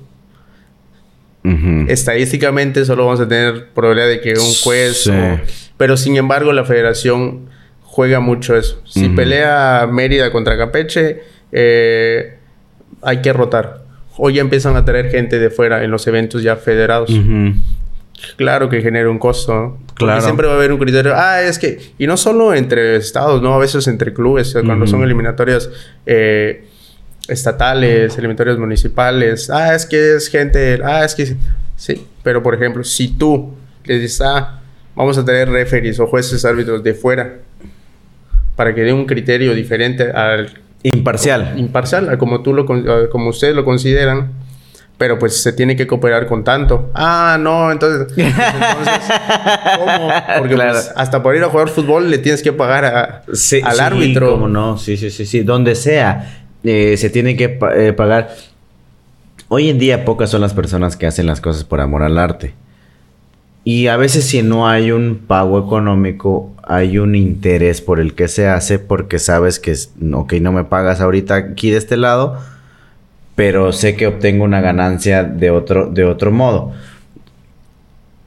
[1.88, 5.04] estadísticamente solo vamos a tener probabilidad de que un juez...
[5.04, 5.12] Sí.
[5.12, 5.40] o-
[5.78, 7.50] pero sin embargo la federación
[7.84, 8.82] juega mucho eso.
[8.86, 11.22] Si pelea Mérida contra Campeche,
[11.52, 12.37] eh,
[13.02, 13.82] hay que rotar.
[14.18, 17.12] Hoy ya empiezan a traer gente de fuera en los eventos ya federados.
[18.36, 19.78] Claro que genera un costo, ¿no?
[19.86, 20.22] Porque Claro.
[20.22, 21.14] siempre va a haber un criterio.
[21.16, 21.80] Ah, es que...
[22.00, 23.54] Y no solo entre estados, ¿no?
[23.54, 24.56] A veces entre clubes.
[24.56, 25.70] o Cuando son eliminatorias
[26.06, 26.66] eh,
[27.28, 29.50] estatales, eliminatorias municipales.
[29.52, 30.80] Ah, es que es gente...
[30.84, 31.36] Ah, es que...
[31.76, 32.06] Sí.
[32.24, 33.54] Pero, por ejemplo, si tú
[33.86, 34.22] le dices...
[34.22, 34.62] Ah,
[34.96, 37.36] vamos a tener referees o jueces árbitros de fuera.
[38.56, 40.52] Para que dé un criterio diferente al
[40.96, 41.54] Imparcial.
[41.58, 44.32] imparcial, como tú lo como ustedes lo consideran,
[44.98, 46.90] pero pues se tiene que cooperar con tanto.
[46.96, 49.16] Ah, no, entonces, pues, entonces,
[49.78, 50.10] ¿cómo?
[50.40, 50.72] Porque Claro.
[50.74, 53.80] pues, hasta por ir a jugar fútbol le tienes que pagar a- Sí, al sí,
[53.82, 54.32] árbitro.
[54.32, 55.42] cómo no, sí, sí, sí, sí.
[55.42, 58.30] Donde sea, eh, se tiene que eh, pagar.
[59.50, 62.54] Hoy en día pocas son las personas que hacen las cosas por amor al arte.
[63.64, 68.28] Y a veces si no hay un pago económico, hay un interés por el que
[68.28, 69.74] se hace porque sabes que,
[70.14, 72.38] ok, no me pagas ahorita aquí de este lado,
[73.36, 76.74] pero sé que obtengo una ganancia de otro, de otro modo.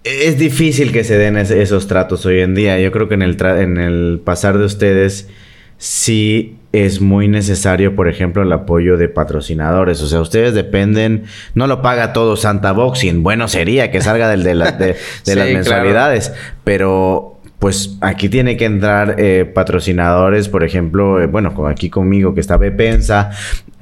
[0.04, 2.78] Es difícil que se den es- esos tratos hoy en día.
[2.80, 5.28] Yo creo que en el, en el pasar de ustedes
[5.76, 10.00] sí es muy necesario, por ejemplo, el apoyo de patrocinadores.
[10.00, 11.24] O sea, ustedes dependen,
[11.54, 13.22] no lo paga todo Santa Boxing.
[13.22, 15.52] Bueno, sería que salga del de, la- de- de Sí, las claro.
[15.52, 16.32] mensualidades,
[16.64, 22.40] pero pues aquí tiene que entrar eh, patrocinadores, por ejemplo, eh, bueno, aquí conmigo que
[22.40, 23.32] está Bepensa,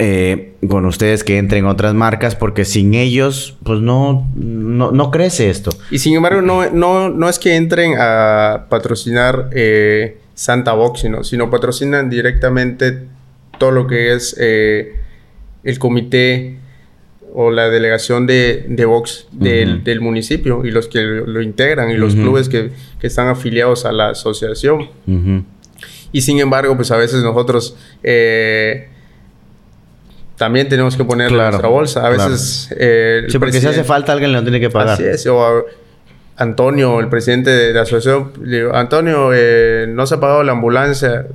[0.01, 5.49] eh, con ustedes que entren otras marcas, porque sin ellos, pues no, no, no crece
[5.49, 5.71] esto.
[5.93, 9.49] Y sin embargo, no, no, no es que entren a patrocinar
[10.35, 13.05] Santa Box, sino, sino patrocinan directamente
[13.59, 16.59] todo lo que es el comité
[17.35, 21.95] o la delegación de, de box del, del municipio y los que lo, integran y
[21.97, 22.71] los clubes que,
[23.01, 24.89] que están afiliados a la asociación.
[26.13, 28.89] Y sin embargo, pues a veces nosotros eh,
[30.37, 32.07] también tenemos que poner Claro, nuestra bolsa.
[32.07, 32.31] A claro.
[32.31, 32.69] veces...
[32.79, 34.95] eh, Sí, porque si hace falta alguien lo tiene que pagar.
[34.95, 35.27] Así es.
[35.27, 35.63] O a
[36.37, 40.53] Antonio, el presidente de la asociación, le digo, Antonio, eh, no se ha pagado la
[40.53, 41.27] ambulancia.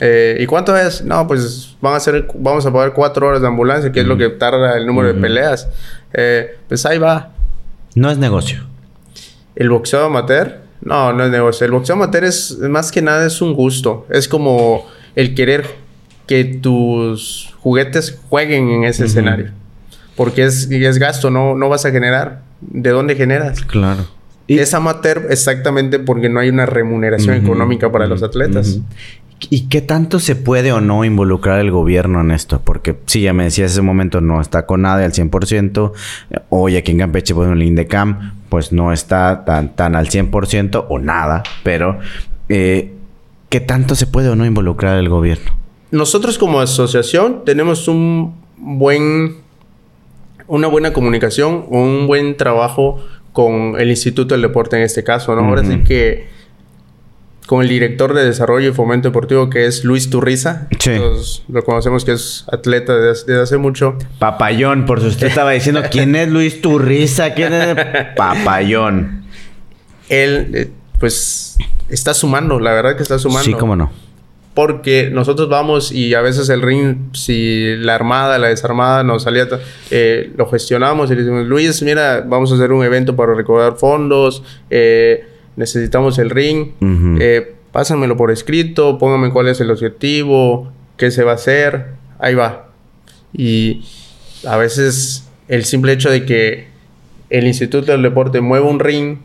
[0.00, 1.02] Eh, ¿Y cuánto es?
[1.04, 4.16] No, pues van a ser, vamos a pagar cuatro horas de ambulancia, que es lo
[4.16, 5.68] que tarda el número de peleas.
[6.12, 7.30] Eh, pues ahí va.
[7.94, 8.64] No es negocio.
[9.54, 10.58] ¿El boxeo amateur?
[10.82, 11.64] No, no es negocio.
[11.64, 14.06] El boxeo amateur es, más que nada, es un gusto.
[14.10, 15.66] Es como el querer
[16.26, 19.10] que tus juguetes jueguen en ese Ujú.
[19.10, 19.50] escenario.
[20.14, 22.42] Porque es, y es gasto, no, no vas a generar.
[22.60, 23.60] ¿De dónde generas?
[23.62, 24.06] Claro.
[24.48, 28.78] Es amateur exactamente porque no hay una remuneración económica para los atletas.
[29.50, 32.62] ¿Y qué tanto se puede o no involucrar el gobierno en esto?
[32.64, 35.92] Porque sí, ya me decías, ese momento no está con nada al 100%.
[36.30, 40.08] eh, Hoy aquí en Campeche, pues en el INDECAM, pues no está tan, tan al
[40.08, 41.42] 100% o nada.
[41.62, 41.98] Pero,
[42.48, 42.92] eh,
[43.50, 45.52] ¿qué tanto se puede o no involucrar el gobierno?
[45.90, 49.36] Nosotros como asociación tenemos un buen,
[50.46, 55.42] una buena comunicación, un buen trabajo con el Instituto del Deporte en este caso, ¿no?
[55.46, 56.35] Ahora sí que
[57.46, 60.68] con el director de desarrollo y fomento deportivo que es Luis Turriza.
[60.78, 60.92] Sí.
[61.48, 63.96] Lo conocemos que es atleta desde, desde hace mucho.
[64.18, 67.34] Papayón, por si usted estaba diciendo, ¿quién es Luis Turriza?
[67.34, 67.76] ¿Quién es
[68.16, 69.24] Papayón?
[70.08, 71.56] Él, eh, pues,
[71.88, 73.44] está sumando, la verdad que está sumando.
[73.44, 73.90] Sí, cómo no.
[74.54, 79.46] Porque nosotros vamos y a veces el ring, si la armada, la desarmada nos salía,
[79.90, 83.76] eh, lo gestionamos y le decimos, Luis, mira, vamos a hacer un evento para recaudar
[83.76, 86.72] fondos, eh, necesitamos el ring,
[87.20, 91.86] eh, pásamelo por escrito, póngame cuál es el objetivo, qué se va a hacer,
[92.18, 92.68] ahí va.
[93.32, 93.84] Y
[94.46, 96.68] a veces el simple hecho de que
[97.30, 99.18] el Instituto del Deporte mueva un ring,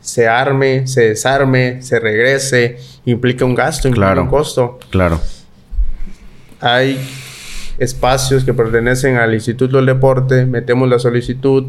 [0.00, 2.76] se arme, se desarme, se regrese,
[3.06, 4.22] implica un gasto, implica Claro.
[4.24, 4.78] un costo.
[4.90, 5.20] Claro.
[6.60, 6.98] Hay
[7.78, 11.64] espacios que pertenecen al Instituto del Deporte, metemos la solicitud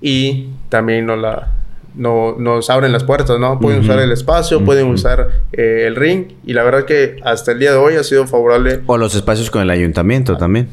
[0.00, 1.52] y también nos, la,
[1.94, 3.58] no- nos abren las puertas, ¿no?
[3.60, 7.58] Pueden usar el espacio, pueden usar eh, el ring y la verdad que hasta el
[7.58, 10.68] día de hoy ha sido favorable O los espacios con el ayuntamiento también.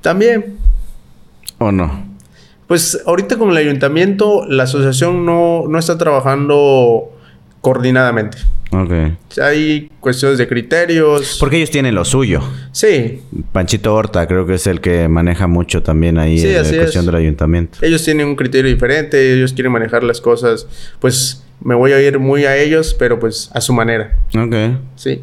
[0.00, 0.56] también.
[1.58, 2.10] ¿O no?
[2.66, 7.10] Pues ahorita con el ayuntamiento, la asociación no, no está trabajando
[7.62, 8.36] coordinadamente.
[8.72, 8.92] Ok.
[9.42, 11.36] Hay cuestiones de criterios.
[11.40, 12.42] Porque ellos tienen lo suyo.
[12.72, 13.22] Sí.
[13.52, 17.02] Panchito Horta creo que es el que maneja mucho también ahí Sí, la así cuestión
[17.02, 17.06] es.
[17.06, 17.78] del ayuntamiento.
[17.82, 20.66] Ellos tienen un criterio diferente, ellos quieren manejar las cosas,
[21.00, 24.54] pues me voy a ir muy a ellos, pero pues a su manera, Ok.
[24.96, 25.20] ¿sí?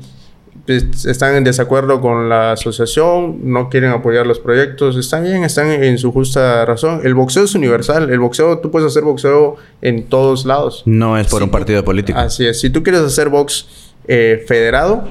[0.66, 5.72] Pues, están en desacuerdo con la asociación, no quieren apoyar los proyectos, está bien, están
[5.72, 7.02] en su justa razón.
[7.04, 10.84] El boxeo es universal, el boxeo, tú puedes hacer boxeo en todos lados.
[10.86, 12.20] No es por un partido político.
[12.20, 13.68] Así es, si tú quieres hacer box
[14.08, 15.08] eh, federado,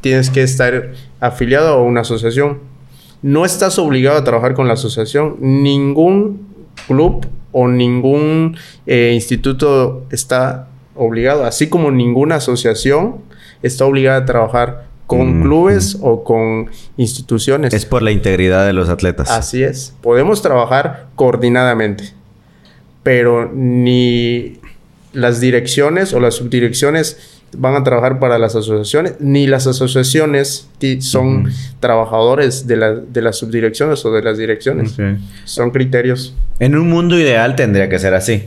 [0.00, 2.60] tienes que estar afiliado a una asociación.
[3.22, 5.36] No estás obligado a trabajar con la asociación.
[5.40, 6.46] Ningún
[6.86, 13.18] club o ningún eh, instituto está obligado, así como ninguna asociación
[13.62, 17.74] está obligada a trabajar con Mm, clubes o con instituciones.
[17.74, 19.30] Es por la integridad de los atletas.
[19.30, 19.94] Así es.
[20.00, 22.12] Podemos trabajar coordinadamente,
[23.02, 24.58] pero ni
[25.12, 30.68] las direcciones o las subdirecciones van a trabajar para las asociaciones, ni las asociaciones
[31.00, 34.94] son trabajadores de, la- de las subdirecciones o de las direcciones.
[35.44, 36.34] Son criterios.
[36.60, 38.44] En un mundo ideal tendría que ser así.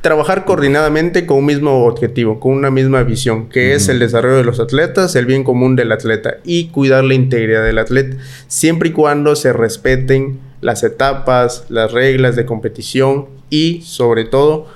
[0.00, 4.44] Trabajar coordinadamente con un mismo objetivo, con una misma visión, que es el desarrollo de
[4.44, 8.16] los atletas, el bien común del atleta y cuidar la integridad del atleta,
[8.48, 14.68] siempre y cuando se respeten las etapas, las reglas de competición y, sobre todo,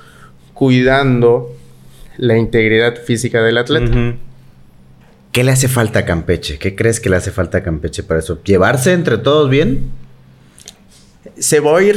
[0.53, 1.51] cuidando
[2.19, 4.17] la integridad física del atleta.
[5.33, 6.59] ¿Qué le hace falta a Campeche?
[6.59, 8.43] ¿Qué crees que le hace falta a Campeche para eso?
[8.45, 9.91] ¿Llevarse entre todos bien?
[11.39, 11.97] Se va a ir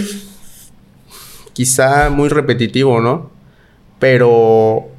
[1.58, 3.32] quizá muy repetitivo, ¿no?
[3.98, 4.92] Pero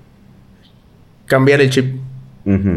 [1.27, 2.01] cambiar el chip.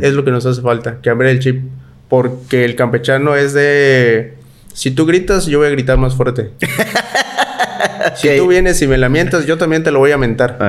[0.02, 1.64] Es lo que nos hace falta, cambiar el chip.
[2.08, 4.36] Porque el campechano es de...
[4.72, 6.52] Si tú gritas, yo voy a gritar más fuerte.
[8.18, 10.60] si tú vienes y me la mientas, yo también te lo voy a mentar.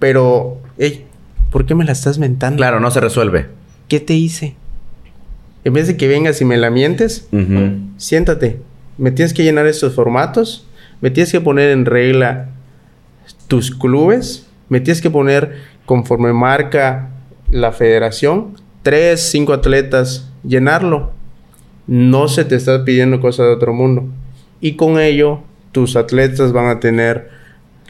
[0.00, 1.04] Pero, hey,
[1.52, 2.56] ¿por qué me la estás mentando?
[2.56, 3.46] Claro, no se resuelve.
[3.86, 4.56] ¿Qué te hice?
[5.62, 7.28] En vez de que vengas y me la mientes,
[7.98, 8.58] siéntate.
[8.98, 10.66] Me tienes que llenar estos formatos.
[11.02, 12.48] Me tienes que poner en regla
[13.48, 14.46] tus clubes.
[14.70, 17.10] Me tienes que poner conforme marca
[17.50, 18.54] la federación.
[18.82, 20.30] Tres, cinco atletas.
[20.44, 21.12] Llenarlo.
[21.86, 24.06] No se te está pidiendo cosas de otro mundo.
[24.60, 25.40] Y con ello,
[25.72, 27.30] tus atletas van a tener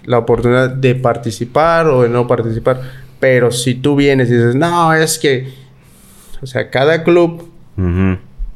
[0.04, 2.80] la oportunidad de participar o de no participar.
[3.20, 5.52] Pero si tú vienes y dices, no, es que,
[6.40, 7.48] o sea, cada club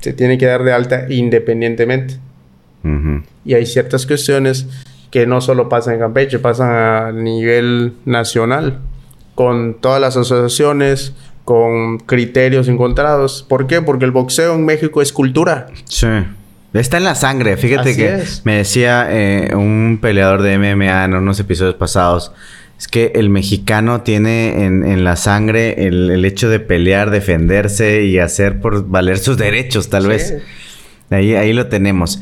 [0.01, 2.17] se tiene que dar de alta independientemente.
[3.47, 4.67] Y hay ciertas cuestiones
[5.11, 8.81] que no solo pasan en Campeche, pasan a nivel nacional,
[9.35, 13.45] con todas las asociaciones, con criterios encontrados.
[13.49, 13.81] ¿Por qué?
[13.83, 15.69] Porque el boxeo en México es cultura.
[15.85, 16.09] Sí.
[16.75, 17.57] Está en la sangre.
[17.57, 18.43] Fíjate Así que es.
[18.45, 22.33] me decía eh, un peleador de MMA en unos episodios pasados.
[22.79, 28.05] Es que el mexicano tiene en, en la sangre el, el hecho de pelear, defenderse
[28.05, 30.09] y hacer por valer sus derechos, tal Sí.
[30.09, 30.35] vez.
[31.09, 32.21] Ahí, ahí lo tenemos.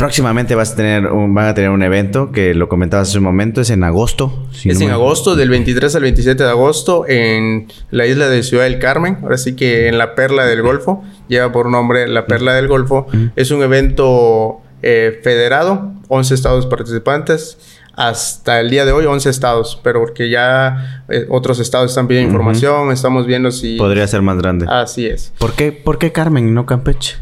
[0.00, 3.24] Próximamente vas a tener un, van a tener un evento que lo comentabas hace un
[3.24, 4.46] momento, es en agosto.
[4.50, 8.30] si es no en me- agosto, del 23 al 27 de agosto, en la isla
[8.30, 9.18] de Ciudad del Carmen.
[9.22, 11.04] Ahora sí que en la Perla del Golfo.
[11.28, 13.08] Lleva por nombre la Perla del Golfo.
[13.36, 17.58] Es un evento eh, federado, 11 estados participantes.
[17.94, 22.30] Hasta el día de hoy, 11 estados, pero porque ya eh, otros estados están pidiendo
[22.30, 23.76] información, estamos viendo si...
[23.76, 24.64] Podría ser más grande.
[24.66, 25.34] Así es.
[25.36, 27.16] ¿Por, qué, ¿Por qué Carmen y no Campeche?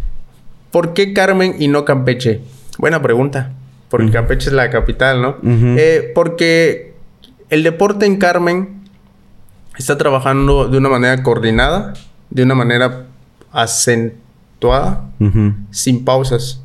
[0.71, 2.43] ¿Por qué Carmen y no Campeche?
[2.79, 3.53] Buena pregunta.
[3.91, 4.15] Porque Ujú.
[4.15, 5.37] Campeche es la capital, ¿no?
[5.43, 6.95] Eh, porque
[7.51, 8.83] el deporte en Carmen
[9.77, 11.95] está trabajando de una manera coordinada,
[12.31, 13.07] de una manera
[13.53, 15.05] acentuada,
[15.71, 16.63] sin pausas.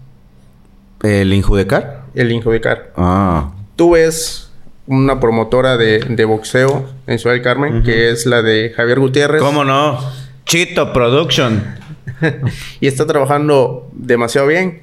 [1.01, 2.03] ¿El Injudecar?
[2.14, 2.91] El Injudicar.
[2.95, 3.53] Ah.
[3.76, 4.51] Tú ves
[4.86, 9.41] una promotora de, de boxeo en Ciudad del Carmen, que es la de Javier Gutiérrez.
[9.41, 9.99] ¿Cómo no?
[10.45, 11.64] Chito Production.
[12.80, 14.82] y está trabajando demasiado bien.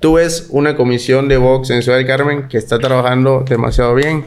[0.00, 4.26] Tú ves una comisión de box en Ciudad del Carmen que está trabajando demasiado bien.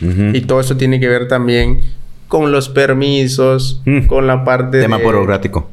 [0.00, 0.30] Ujú.
[0.36, 1.80] Y todo eso tiene que ver también
[2.28, 4.06] con los permisos, Mm.
[4.06, 5.68] con la parte Tema de, burocrático.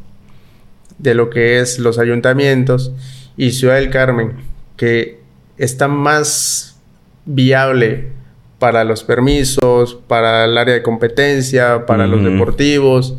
[0.97, 2.91] de lo que es los ayuntamientos
[3.37, 4.31] y Ciudad del Carmen,
[4.77, 5.19] que
[5.57, 6.79] está más
[7.25, 8.09] viable
[8.57, 13.15] para los permisos, para el área de competencia, para los deportivos.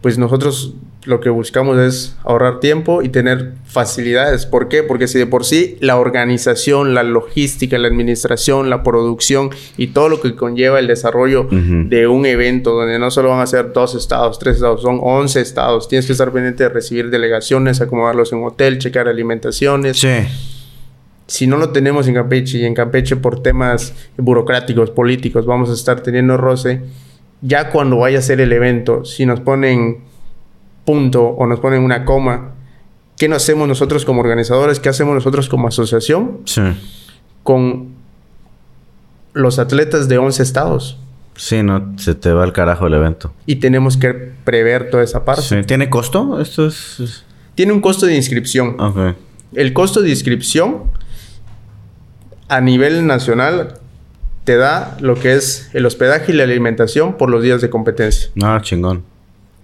[0.00, 0.74] Pues nosotros
[1.04, 4.46] lo que buscamos es ahorrar tiempo y tener facilidades.
[4.46, 4.82] ¿Por qué?
[4.82, 10.08] Porque si de por sí la organización, la logística, la administración, la producción y todo
[10.08, 13.94] lo que conlleva el desarrollo de un evento donde no solo van a ser dos
[13.94, 15.88] estados, tres estados, son 11 estados.
[15.88, 19.98] Tienes que estar pendiente de recibir delegaciones, acomodarlos en hotel, checar alimentaciones.
[19.98, 20.26] Sí.
[21.26, 25.74] Si no lo tenemos en Campeche y en Campeche por temas burocráticos, políticos, vamos a
[25.74, 26.82] estar teniendo roce,
[27.40, 30.03] Ya cuando vaya a ser el evento, si nos ponen
[30.84, 32.52] punto o nos ponen una coma,
[33.16, 34.80] ¿qué nos hacemos nosotros como organizadores?
[34.80, 36.40] ¿Qué hacemos nosotros como asociación?
[36.44, 36.62] Sí.
[37.42, 37.94] Con
[39.32, 40.98] los atletas de 11 estados.
[41.36, 43.32] Sí, no, se te va el carajo el evento.
[43.46, 45.42] Y tenemos que prever toda esa parte.
[45.42, 45.56] Sí.
[45.66, 46.40] ¿Tiene costo?
[46.40, 47.24] Esto es...
[47.54, 48.76] Tiene un costo de inscripción.
[49.52, 50.90] El costo de inscripción
[52.48, 53.78] a nivel nacional
[54.44, 58.30] te da lo que es el hospedaje y la alimentación por los días de competencia.
[58.42, 59.04] Ah, chingón.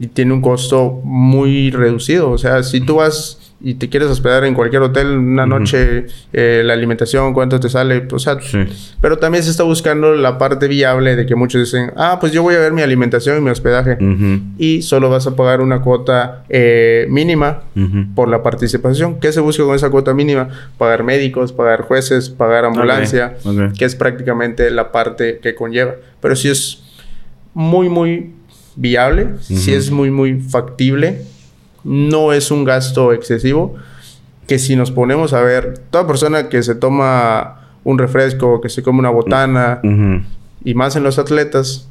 [0.03, 2.31] Y tiene un costo muy reducido.
[2.31, 6.63] O sea, si tú vas y te quieres hospedar en cualquier hotel una noche, eh,
[6.65, 8.61] la alimentación, cuánto te sale, o sea, Sí.
[9.03, 12.43] pero también se está buscando la parte viable de que muchos dicen, ah, pues yo
[12.43, 13.99] voy a ver mi alimentación y mi hospedaje.
[14.03, 14.41] Ujú.
[14.57, 18.07] Y solo vas a pagar una cuota eh, mínima Ujú.
[18.15, 19.21] por la participación.
[19.21, 20.49] ¿Qué se busca con esa cuota mínima?
[20.79, 23.73] Pagar médicos, pagar jueces, pagar ambulancia, Ok, ok.
[23.77, 25.97] que es prácticamente la parte que conlleva.
[26.23, 26.83] Pero sí es
[27.53, 28.33] muy, muy
[28.81, 29.79] viable, sí Ujú.
[29.79, 31.23] es muy, muy factible.
[31.85, 33.75] No es un gasto excesivo.
[34.47, 38.83] Que si nos ponemos a ver, toda persona que se toma un refresco, que se
[38.83, 39.81] come una botana,
[40.65, 41.89] y más en los atletas,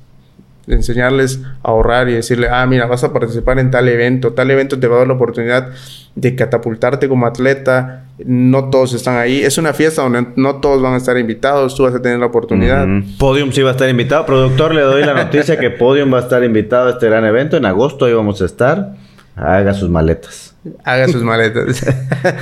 [0.69, 4.79] enseñarles a ahorrar y decirle, ah, mira, vas a participar en tal evento, tal evento
[4.79, 5.69] te va a dar la oportunidad
[6.15, 10.93] de catapultarte como atleta, no todos están ahí, es una fiesta donde no todos van
[10.93, 12.87] a estar invitados, tú vas a tener la oportunidad.
[13.17, 14.25] Podium sí va a estar invitado.
[14.25, 17.57] Productor, le doy la noticia que Podium va a estar invitado a este gran evento.
[17.57, 18.95] En agosto ahí vamos a estar.
[19.35, 20.55] Haga sus maletas.
[20.83, 21.85] Haga sus maletas.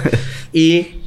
[0.53, 1.01] y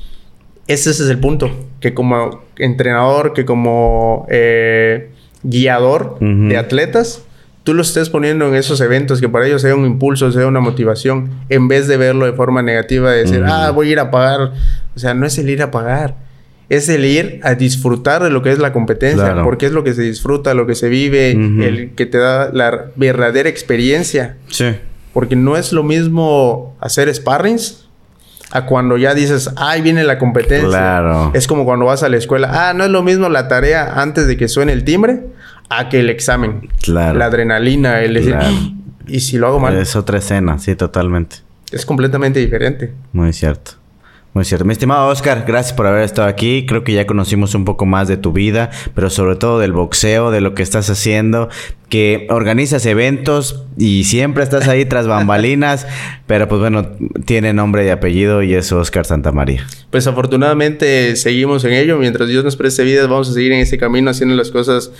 [0.68, 1.50] ese es el punto,
[1.80, 5.10] que como entrenador, que como eh,
[5.42, 7.22] guiador de atletas,
[7.64, 10.60] tú lo estés poniendo en esos eventos que para ellos sea un impulso, sea una
[10.60, 14.10] motivación, en vez de verlo de forma negativa, de decir, ah, voy a ir a
[14.10, 14.52] pagar.
[14.94, 16.16] O sea, no es el ir a pagar.
[16.68, 19.42] Es el ir a disfrutar de lo que es la competencia, Claro.
[19.44, 22.86] porque es lo que se disfruta, lo que se vive, el que te da la
[22.96, 24.36] verdadera experiencia.
[24.48, 24.66] Sí.
[25.12, 27.88] Porque no es lo mismo hacer sparrings
[28.52, 30.68] a cuando ya dices, ay, viene la competencia.
[30.68, 31.30] Claro.
[31.34, 32.50] Es como cuando vas a la escuela.
[32.68, 35.20] Ah, no es lo mismo la tarea antes de que suene el timbre
[35.68, 36.68] a que el examen.
[36.82, 37.18] Claro.
[37.18, 38.54] La adrenalina, el decir, Claro.
[39.06, 41.36] y si lo hago mal, es, Es otra escena, sí, totalmente.
[41.86, 42.92] completamente diferente.
[43.12, 43.72] Muy cierto.
[44.32, 44.64] Muy cierto.
[44.64, 46.64] Mi estimado Oscar, gracias por haber estado aquí.
[46.64, 50.30] Creo que ya conocimos un poco más de tu vida, pero sobre todo del boxeo,
[50.30, 51.48] de lo que estás haciendo,
[51.88, 55.88] que organizas eventos y siempre estás ahí tras bambalinas,
[56.28, 56.90] pero pues bueno,
[57.24, 59.66] tiene nombre y apellido y es Oscar Santamaría.
[59.90, 61.98] Pues afortunadamente seguimos en ello.
[61.98, 64.92] Mientras Dios nos preste vida, vamos a seguir en ese camino haciendo las cosas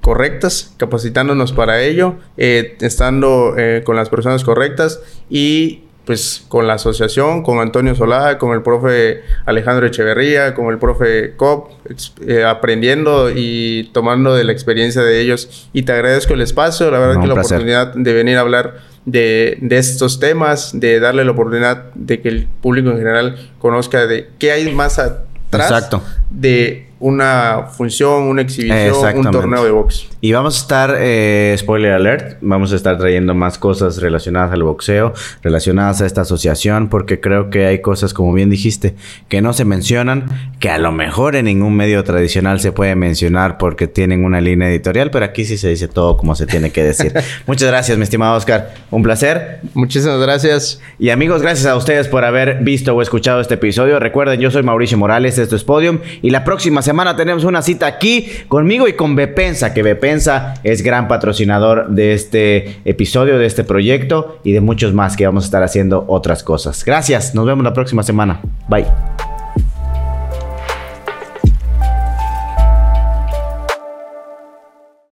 [0.00, 6.74] correctas, capacitándonos para ello, eh, estando eh, con las personas correctas y pues con la
[6.74, 11.70] asociación, con Antonio Solá, con el profe Alejandro Echeverría, con el profe Cop,
[12.26, 15.68] eh, aprendiendo y tomando de la experiencia de ellos.
[15.72, 17.56] Y te agradezco el espacio, la verdad No, que la placer.
[17.56, 22.28] oportunidad de venir a hablar de, de estos temas, de darle la oportunidad de que
[22.28, 25.26] el público en general conozca de qué hay más atrás
[25.70, 26.02] Exacto.
[26.30, 30.08] de una función, una exhibición, un torneo de box.
[30.22, 34.62] Y vamos a estar, eh, spoiler alert, vamos a estar trayendo más cosas relacionadas al
[34.62, 38.94] boxeo, relacionadas a esta asociación, porque creo que hay cosas, como bien dijiste,
[39.28, 40.24] que no se mencionan,
[40.58, 44.70] que a lo mejor en ningún medio tradicional se puede mencionar porque tienen una línea
[44.70, 47.12] editorial, pero aquí sí se dice todo como se tiene que decir.
[47.46, 48.74] Muchas gracias, mi estimado Oscar.
[48.90, 49.60] Un placer.
[49.74, 50.80] Muchísimas gracias.
[50.98, 53.98] Y amigos, gracias a ustedes por haber visto o escuchado este episodio.
[53.98, 55.98] Recuerden, yo soy Mauricio Morales, esto es Podium.
[56.22, 60.82] Y la próxima semana tenemos una cita aquí conmigo y con Bepensa, que Bepensa es
[60.82, 65.46] gran patrocinador de este episodio, de este proyecto y de muchos más que vamos a
[65.46, 66.84] estar haciendo otras cosas.
[66.84, 68.40] Gracias, nos vemos la próxima semana.
[68.68, 69.35] Bye.